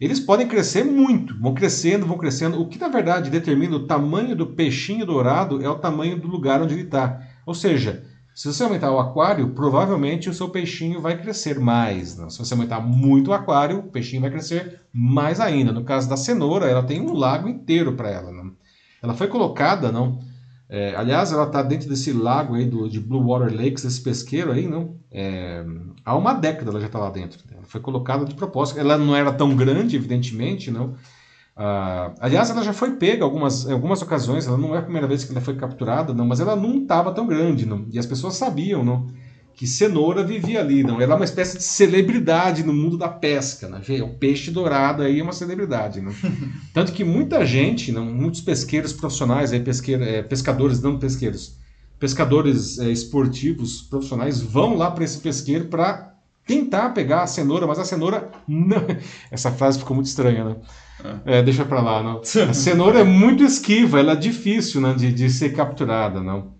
[0.00, 2.60] Eles podem crescer muito, vão crescendo, vão crescendo.
[2.60, 6.62] O que na verdade determina o tamanho do peixinho dourado é o tamanho do lugar
[6.62, 7.20] onde ele está.
[7.46, 12.16] Ou seja, se você aumentar o aquário, provavelmente o seu peixinho vai crescer mais.
[12.16, 12.30] Né?
[12.30, 15.72] Se você aumentar muito o aquário, o peixinho vai crescer mais ainda.
[15.72, 18.30] No caso da cenoura, ela tem um lago inteiro para ela.
[18.32, 18.50] Né?
[19.02, 20.20] Ela foi colocada, não?
[20.68, 24.52] É, aliás, ela está dentro desse lago aí do, de Blue Water Lakes, esse pesqueiro
[24.52, 24.94] aí, não?
[25.10, 25.64] É,
[26.04, 27.40] há uma década ela já está lá dentro.
[27.50, 28.78] Ela foi colocada de propósito.
[28.78, 30.94] Ela não era tão grande, evidentemente, não?
[31.60, 35.06] Uh, aliás, ela já foi pega algumas, em algumas ocasiões, ela não é a primeira
[35.06, 38.06] vez que ela foi capturada, não, mas ela não estava tão grande, não, e as
[38.06, 39.08] pessoas sabiam não,
[39.54, 40.82] que cenoura vivia ali.
[40.82, 43.68] Não, ela é uma espécie de celebridade no mundo da pesca.
[43.68, 43.82] Né?
[44.02, 46.00] O peixe dourado aí é uma celebridade.
[46.00, 46.14] Não?
[46.72, 51.58] Tanto que muita gente, não, muitos pesqueiros profissionais, aí, pesqueiro, é, pescadores, não pesqueiros,
[51.98, 56.14] pescadores é, esportivos profissionais vão lá para esse pesqueiro para
[56.46, 58.86] tentar pegar a cenoura, mas a cenoura não.
[59.30, 60.56] Essa frase ficou muito estranha, né?
[61.24, 62.20] É, deixa pra lá, não.
[62.20, 66.54] A cenoura é muito esquiva, ela é difícil né, de, de ser capturada, não.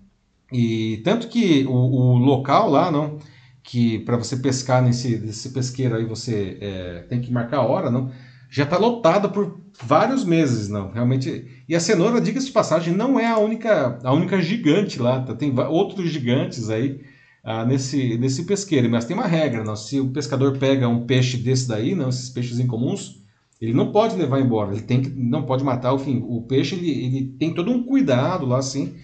[0.53, 3.19] E tanto que o, o local lá, não,
[3.63, 7.91] que para você pescar nesse, nesse pesqueiro aí você é, tem que marcar a hora,
[7.91, 8.11] não,
[8.51, 10.91] já está lotado por vários meses, não.
[10.91, 11.47] Realmente.
[11.69, 15.21] E a cenoura, diga-se de passagem, não é a única, a única gigante lá.
[15.21, 15.35] Tá?
[15.35, 17.01] Tem outros gigantes aí
[17.45, 19.77] ah, nesse, nesse pesqueiro, mas tem uma regra, não.
[19.77, 23.20] Se o pescador pega um peixe desse daí, não, esses peixes incomuns
[23.61, 25.95] Ele não pode levar embora, ele tem que, não pode matar.
[25.95, 28.95] Enfim, o peixe ele, ele tem todo um cuidado lá assim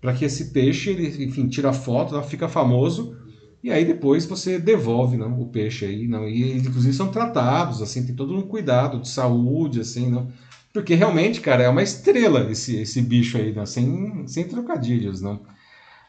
[0.00, 3.16] para que esse peixe ele, enfim, tira foto, fica famoso
[3.62, 6.28] e aí depois você devolve não, o peixe aí, não.
[6.28, 10.30] E eles, inclusive são tratados, assim, tem todo um cuidado de saúde, assim, não.
[10.70, 15.40] Porque realmente, cara, é uma estrela esse, esse bicho aí, não, sem, sem trocadilhos, não.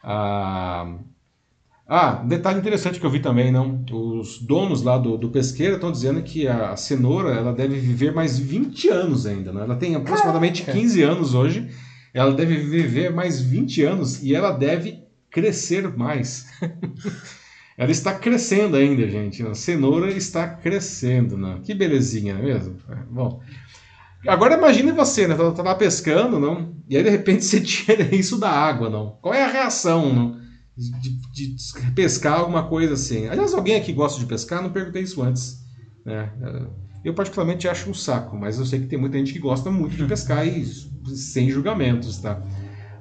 [0.04, 0.98] Ah,
[1.88, 3.86] ah, um detalhe interessante que eu vi também, não.
[3.92, 8.40] Os donos lá do, do pesqueiro estão dizendo que a cenoura ela deve viver mais
[8.40, 9.62] 20 anos ainda, não.
[9.62, 10.80] Ela tem aproximadamente Caraca.
[10.80, 11.70] 15 anos hoje.
[12.12, 16.48] Ela deve viver mais 20 anos e ela deve crescer mais.
[17.78, 19.46] Ela está crescendo ainda, gente.
[19.46, 21.60] A cenoura está crescendo, né?
[21.62, 22.78] Que belezinha, não é mesmo?
[22.90, 23.42] É, bom.
[24.26, 25.36] Agora imagine você, né?
[25.36, 26.74] Tá, tá lá pescando, não?
[26.88, 29.18] E aí de repente você tira isso da água, não?
[29.22, 30.45] Qual é a reação, não?
[30.78, 31.56] De, de,
[31.94, 33.28] pescar alguma coisa assim.
[33.28, 34.62] Aliás, alguém aqui gosta de pescar?
[34.62, 35.64] Não perguntei isso antes.
[36.06, 36.30] Né?
[37.04, 39.96] Eu particularmente acho um saco, mas eu sei que tem muita gente que gosta muito
[39.96, 40.66] de pescar e
[41.16, 42.42] sem julgamentos, tá?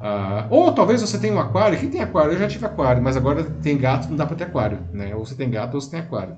[0.00, 1.78] Ah, ou talvez você tenha um aquário.
[1.78, 2.32] Quem tem aquário?
[2.32, 4.80] Eu já tive aquário, mas agora tem gato, não dá para ter aquário.
[4.92, 5.14] Né?
[5.16, 6.36] Ou você tem gato ou você tem aquário.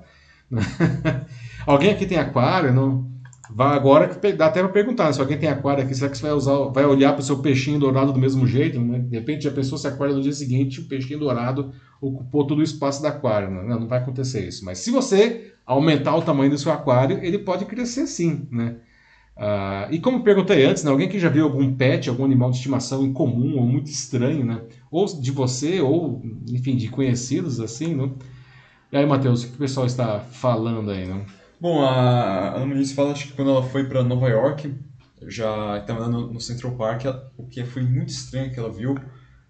[1.67, 2.73] alguém aqui tem aquário?
[2.73, 3.11] Não?
[3.49, 5.13] Vai agora dá até para perguntar, né?
[5.13, 7.39] se alguém tem aquário aqui, será que você vai usar, vai olhar para o seu
[7.39, 8.79] peixinho dourado do mesmo jeito?
[8.79, 8.99] Né?
[8.99, 11.71] De repente já pensou se aquário no dia seguinte, o peixinho dourado
[12.01, 13.49] ocupou todo o espaço do aquário.
[13.49, 13.63] Né?
[13.63, 14.65] Não, não vai acontecer isso.
[14.65, 18.77] Mas se você aumentar o tamanho do seu aquário, ele pode crescer sim, né?
[19.37, 22.57] Uh, e como perguntei antes, né, alguém que já viu algum pet, algum animal de
[22.57, 24.61] estimação incomum ou muito estranho, né?
[24.89, 28.09] Ou de você, ou, enfim, de conhecidos, assim, né?
[28.91, 31.23] E aí, Matheus, o que o pessoal está falando aí, né?
[31.59, 34.75] Bom, a Ana Muniz fala que quando ela foi para Nova York,
[35.27, 37.05] já estava andando no Central Park,
[37.35, 38.95] o que foi muito estranho que ela viu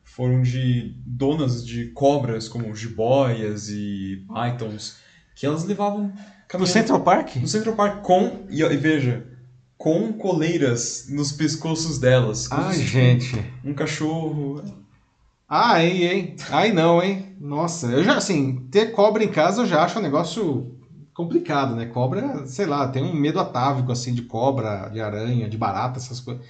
[0.03, 4.97] foram de donas de cobras, como jiboias e pythons,
[5.35, 6.13] que elas levavam...
[6.57, 7.35] No Central Park?
[7.35, 8.45] No Central Park com...
[8.49, 9.27] E, e veja
[9.77, 12.49] com coleiras nos pescoços delas.
[12.51, 13.35] Ai, gente.
[13.63, 14.63] Um cachorro.
[15.47, 16.35] Ai, hein?
[16.49, 17.35] Ai, não, hein?
[17.39, 20.76] Nossa, eu já, assim, ter cobra em casa eu já acho um negócio
[21.17, 21.87] complicado, né?
[21.87, 26.19] Cobra, sei lá, tem um medo atávico, assim, de cobra, de aranha, de barata, essas
[26.19, 26.45] coisas.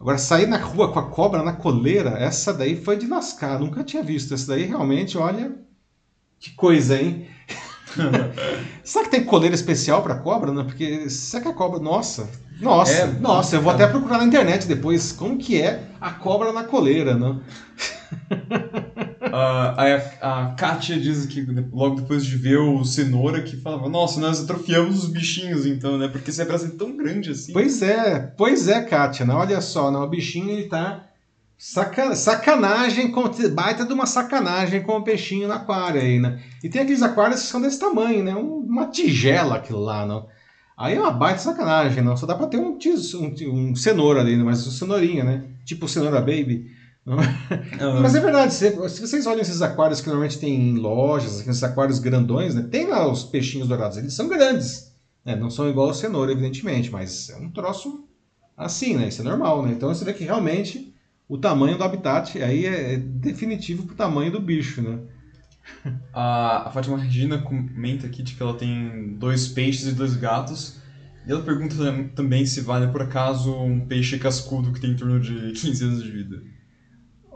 [0.00, 3.84] Agora, sair na rua com a cobra na coleira, essa daí foi de lascar, nunca
[3.84, 4.34] tinha visto.
[4.34, 5.52] Essa daí realmente, olha,
[6.40, 7.28] que coisa, hein?
[8.82, 10.64] será que tem coleira especial para cobra, né?
[10.64, 12.28] Porque será que a cobra, nossa,
[12.60, 16.52] nossa, é, nossa, eu vou até procurar na internet depois como que é a cobra
[16.52, 17.40] na coleira, né?
[19.76, 24.20] Aí a, a Kátia diz que logo depois de ver o Cenoura que falava, nossa,
[24.20, 26.08] nós atrofiamos os bichinhos então, né?
[26.08, 27.52] Porque esse abraço é tão grande assim.
[27.52, 31.08] Pois é, pois é, Kátia, não, olha só, não, o bichinho ele tá
[31.56, 36.40] Saca, sacanagem, com, baita de uma sacanagem com o peixinho no aquário aí, né?
[36.62, 38.34] E tem aqueles aquários que são desse tamanho, né?
[38.34, 40.26] Uma tigela aquilo lá, não?
[40.76, 42.16] Aí é uma baita sacanagem, não?
[42.16, 44.42] Só dá pra ter um, um, um cenoura ali, né?
[44.42, 45.44] mas um cenourinha, né?
[45.64, 46.66] Tipo cenoura baby.
[48.00, 51.62] Mas é verdade, se, se, vocês olham esses aquários que normalmente tem em lojas, esses
[51.62, 52.62] aquários grandões, né?
[52.62, 54.94] Tem lá os peixinhos dourados, eles são grandes.
[55.24, 55.36] Né?
[55.36, 58.04] Não são igual ao cenoura, evidentemente, mas é um troço
[58.56, 59.08] assim, né?
[59.08, 59.72] Isso é normal, né?
[59.72, 60.94] Então você vê que realmente
[61.28, 64.98] o tamanho do habitat aí é, é definitivo pro tamanho do bicho, né?
[66.12, 70.78] A, a Fátima Regina comenta aqui de que ela tem dois peixes e dois gatos.
[71.26, 71.74] E ela pergunta
[72.14, 76.02] também se vale por acaso um peixe cascudo que tem em torno de 15 anos
[76.02, 76.42] de vida.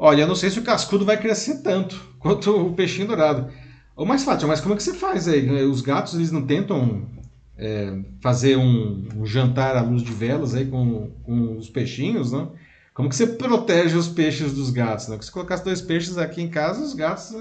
[0.01, 3.51] Olha, eu não sei se o cascudo vai crescer tanto quanto o peixinho dourado.
[3.97, 5.51] Ô, mas Fátima, mas como é que você faz aí?
[5.65, 7.09] Os gatos eles não tentam
[7.57, 12.55] é, fazer um, um, jantar à luz de velas aí com, com os peixinhos, não?
[12.95, 15.09] Como que você protege os peixes dos gatos?
[15.09, 15.17] Né?
[15.17, 17.35] Porque se colocasse dois peixes aqui em casa, os gatos.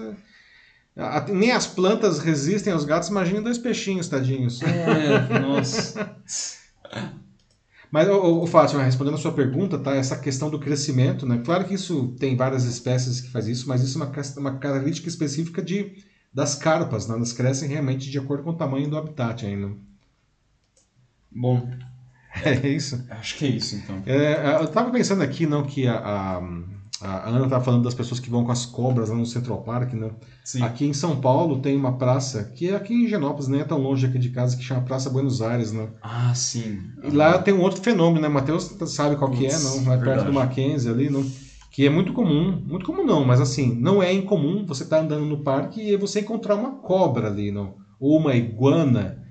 [0.95, 4.63] É, nem as plantas resistem aos gatos, imagina dois peixinhos, tadinhos.
[4.63, 6.17] É, nossa.
[7.91, 9.95] Mas, o, Fátima, respondendo a sua pergunta, tá?
[9.95, 11.41] Essa questão do crescimento, né?
[11.43, 15.07] Claro que isso tem várias espécies que fazem isso, mas isso é uma, uma característica
[15.07, 17.15] específica de, das carpas, né?
[17.15, 19.71] Elas crescem realmente de acordo com o tamanho do habitat ainda.
[21.31, 21.69] Bom,
[22.43, 23.05] é isso?
[23.09, 24.03] Acho que é isso, então.
[24.05, 26.41] É, eu estava pensando aqui, não, que a, a,
[27.01, 29.93] a Ana estava falando das pessoas que vão com as cobras lá no Central Park,
[29.93, 30.11] né?
[30.43, 30.63] Sim.
[30.63, 33.79] Aqui em São Paulo tem uma praça, que é aqui em Genópolis, nem é tão
[33.79, 35.89] longe aqui de casa, que chama Praça Buenos Aires, né?
[36.01, 36.79] Ah, sim.
[37.03, 38.27] E lá tem um outro fenômeno, né?
[38.27, 39.93] Matheus sabe qual que é, não?
[39.93, 41.23] É perto do Mackenzie ali, não?
[41.71, 45.03] Que é muito comum, muito comum não, mas assim, não é incomum você estar tá
[45.03, 47.75] andando no parque e você encontrar uma cobra ali, não?
[47.99, 49.23] Ou uma iguana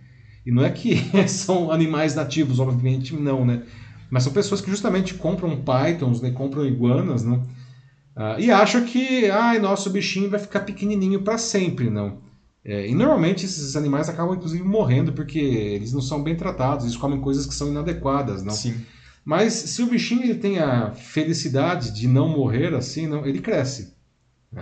[0.46, 0.96] e não é que
[1.26, 3.64] são animais nativos, obviamente não, né?
[4.10, 6.30] Mas são pessoas que justamente compram pythons, né?
[6.30, 7.40] compram iguanas, né?
[8.14, 12.20] Ah, e acham que, ai, nosso bichinho vai ficar pequenininho para sempre, não.
[12.64, 16.96] É, e normalmente esses animais acabam inclusive morrendo porque eles não são bem tratados, eles
[16.96, 18.54] comem coisas que são inadequadas, não?
[18.54, 18.80] Sim.
[19.24, 23.94] Mas se o bichinho ele tem a felicidade de não morrer assim, não, ele cresce.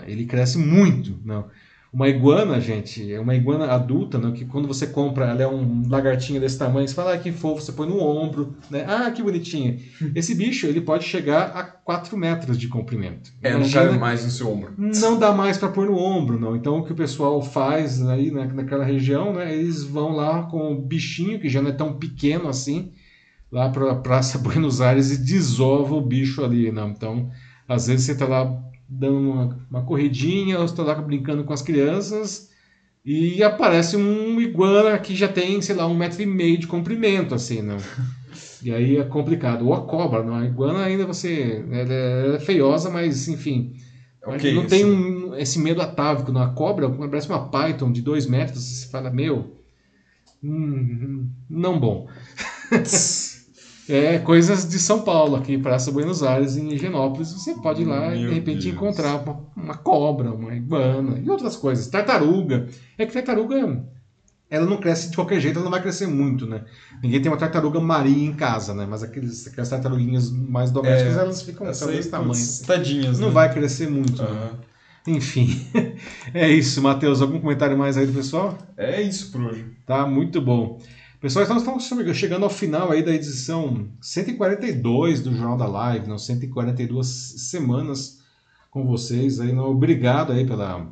[0.07, 1.47] Ele cresce muito, não.
[1.95, 5.88] Uma iguana, gente, é uma iguana adulta, né, que quando você compra, ela é um
[5.88, 8.84] lagartinho desse tamanho, você fala, ah, que fofo, você põe no ombro, né?
[8.88, 9.78] Ah, que bonitinho.
[10.12, 13.30] Esse bicho, ele pode chegar a 4 metros de comprimento.
[13.40, 14.74] É, não cabe mais no seu ombro.
[14.76, 16.57] não dá mais para pôr no ombro, não.
[16.57, 19.55] Então o que o pessoal faz aí na, naquela região, né?
[19.55, 22.90] Eles vão lá com o bichinho, que já não é tão pequeno assim,
[23.53, 26.90] lá para a Praça Buenos Aires e desova o bicho ali, não.
[26.90, 27.30] Então,
[27.68, 32.51] às vezes você tá lá dando uma, uma corridinha, tá lá brincando com as crianças
[33.05, 37.35] e aparece um iguana que já tem, sei lá, um metro e meio de comprimento,
[37.35, 37.76] assim, não.
[38.62, 39.66] E aí é complicado.
[39.66, 40.37] Ou a cobra, não.
[40.37, 41.62] A iguana ainda você.
[41.70, 43.74] Ela é, ela é feiosa, mas enfim.
[44.26, 46.32] Ok, não tem um- esse medo atávico.
[46.32, 46.41] Não.
[46.41, 48.62] A cobra parece uma python de dois metros.
[48.64, 49.61] Você fala, meu.
[50.43, 52.09] hum, não bom.
[53.89, 57.32] É coisas de São Paulo, aqui, Praça Buenos Aires, em Higienópolis.
[57.32, 58.74] Você pode ir lá e de repente Deus.
[58.74, 61.87] encontrar uma, uma cobra, uma iguana e outras coisas.
[61.87, 62.66] Tartaruga.
[62.97, 63.85] É que tartaruga.
[64.51, 66.64] Ela não cresce de qualquer jeito, ela não vai crescer muito, né?
[67.03, 68.87] Ninguém tem uma tartaruga marinha em casa, né?
[68.89, 72.45] Mas aqueles, aquelas tartaruguinhas mais domésticas, É, elas ficam desse tamanho.
[72.66, 73.35] tadinhas, Não né?
[73.35, 74.22] vai crescer muito.
[74.22, 74.28] né?
[74.28, 74.51] Aham.
[75.07, 75.66] Enfim,
[76.32, 77.20] é isso, Matheus.
[77.20, 78.57] Algum comentário mais aí do pessoal?
[78.76, 79.66] É isso por hoje.
[79.87, 80.78] Tá muito bom.
[81.24, 86.18] Pessoal, então estamos chegando ao final aí da edição 142 do Jornal da Live, não
[86.18, 88.18] 142 semanas
[88.70, 89.50] com vocês aí.
[89.50, 90.86] Não, obrigado aí pela,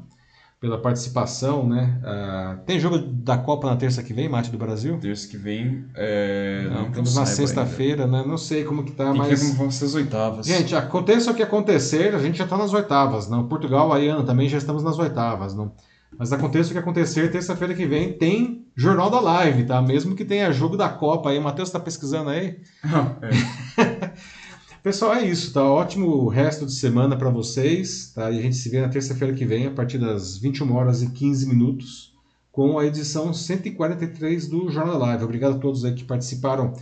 [0.59, 2.01] pela participação, né?
[2.03, 4.99] Ah, tem jogo da Copa na terça que vem, Mate do Brasil?
[4.99, 5.85] Terça que vem.
[5.95, 6.63] É...
[6.65, 8.25] Não, Não, que eu temos na sexta-feira, né?
[8.27, 9.13] Não sei como que tá.
[9.13, 9.43] Tem que mas...
[9.43, 10.47] como vão ser as oitavas.
[10.47, 13.29] Gente, aconteça o que acontecer, a gente já está nas oitavas.
[13.29, 13.47] Não?
[13.47, 15.55] Portugal, Ayana, também já estamos nas oitavas.
[15.55, 15.73] Não?
[16.19, 19.81] Mas aconteça o que acontecer, terça-feira que vem tem Jornal da Live, tá?
[19.83, 21.39] Mesmo que tenha jogo da Copa aí.
[21.39, 22.59] O Matheus está pesquisando aí.
[23.23, 24.13] é.
[24.83, 25.63] Pessoal, é isso, tá?
[25.63, 28.29] Ótimo resto de semana para vocês, tá?
[28.33, 31.11] E a gente se vê na terça-feira que vem, a partir das 21 horas e
[31.11, 32.13] 15 minutos,
[32.51, 35.23] com a edição 143 do Jornal da Live.
[35.23, 36.75] Obrigado a todos aí que participaram,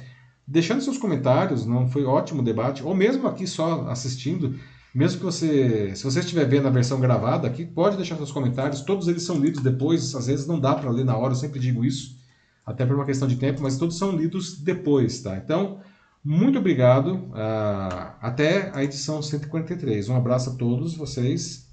[0.47, 4.59] deixando seus comentários, não foi ótimo o debate, ou mesmo aqui só assistindo,
[4.95, 8.81] mesmo que você, se você estiver vendo a versão gravada aqui, pode deixar seus comentários,
[8.81, 11.61] todos eles são lidos depois, às vezes não dá para ler na hora, eu sempre
[11.61, 12.19] digo isso,
[12.67, 15.37] até por uma questão de tempo, mas todos são lidos depois, tá?
[15.37, 15.81] Então,
[16.25, 17.31] muito obrigado.
[17.35, 20.09] ah, até a edição 143.
[20.09, 21.69] Um abraço a todos vocês.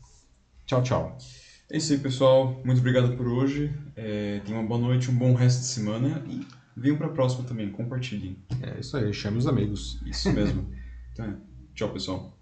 [0.66, 1.18] Tchau, tchau.
[1.70, 2.62] É isso aí, pessoal.
[2.64, 3.74] Muito obrigado por hoje.
[3.96, 7.70] É, tenham uma boa noite, um bom resto de semana e venham pra próxima também.
[7.72, 8.38] Compartilhem.
[8.62, 9.14] É isso aí.
[9.14, 10.02] Chame os amigos.
[10.06, 10.68] Isso mesmo.
[11.18, 11.36] Então.
[11.74, 12.37] Tchau, pessoal.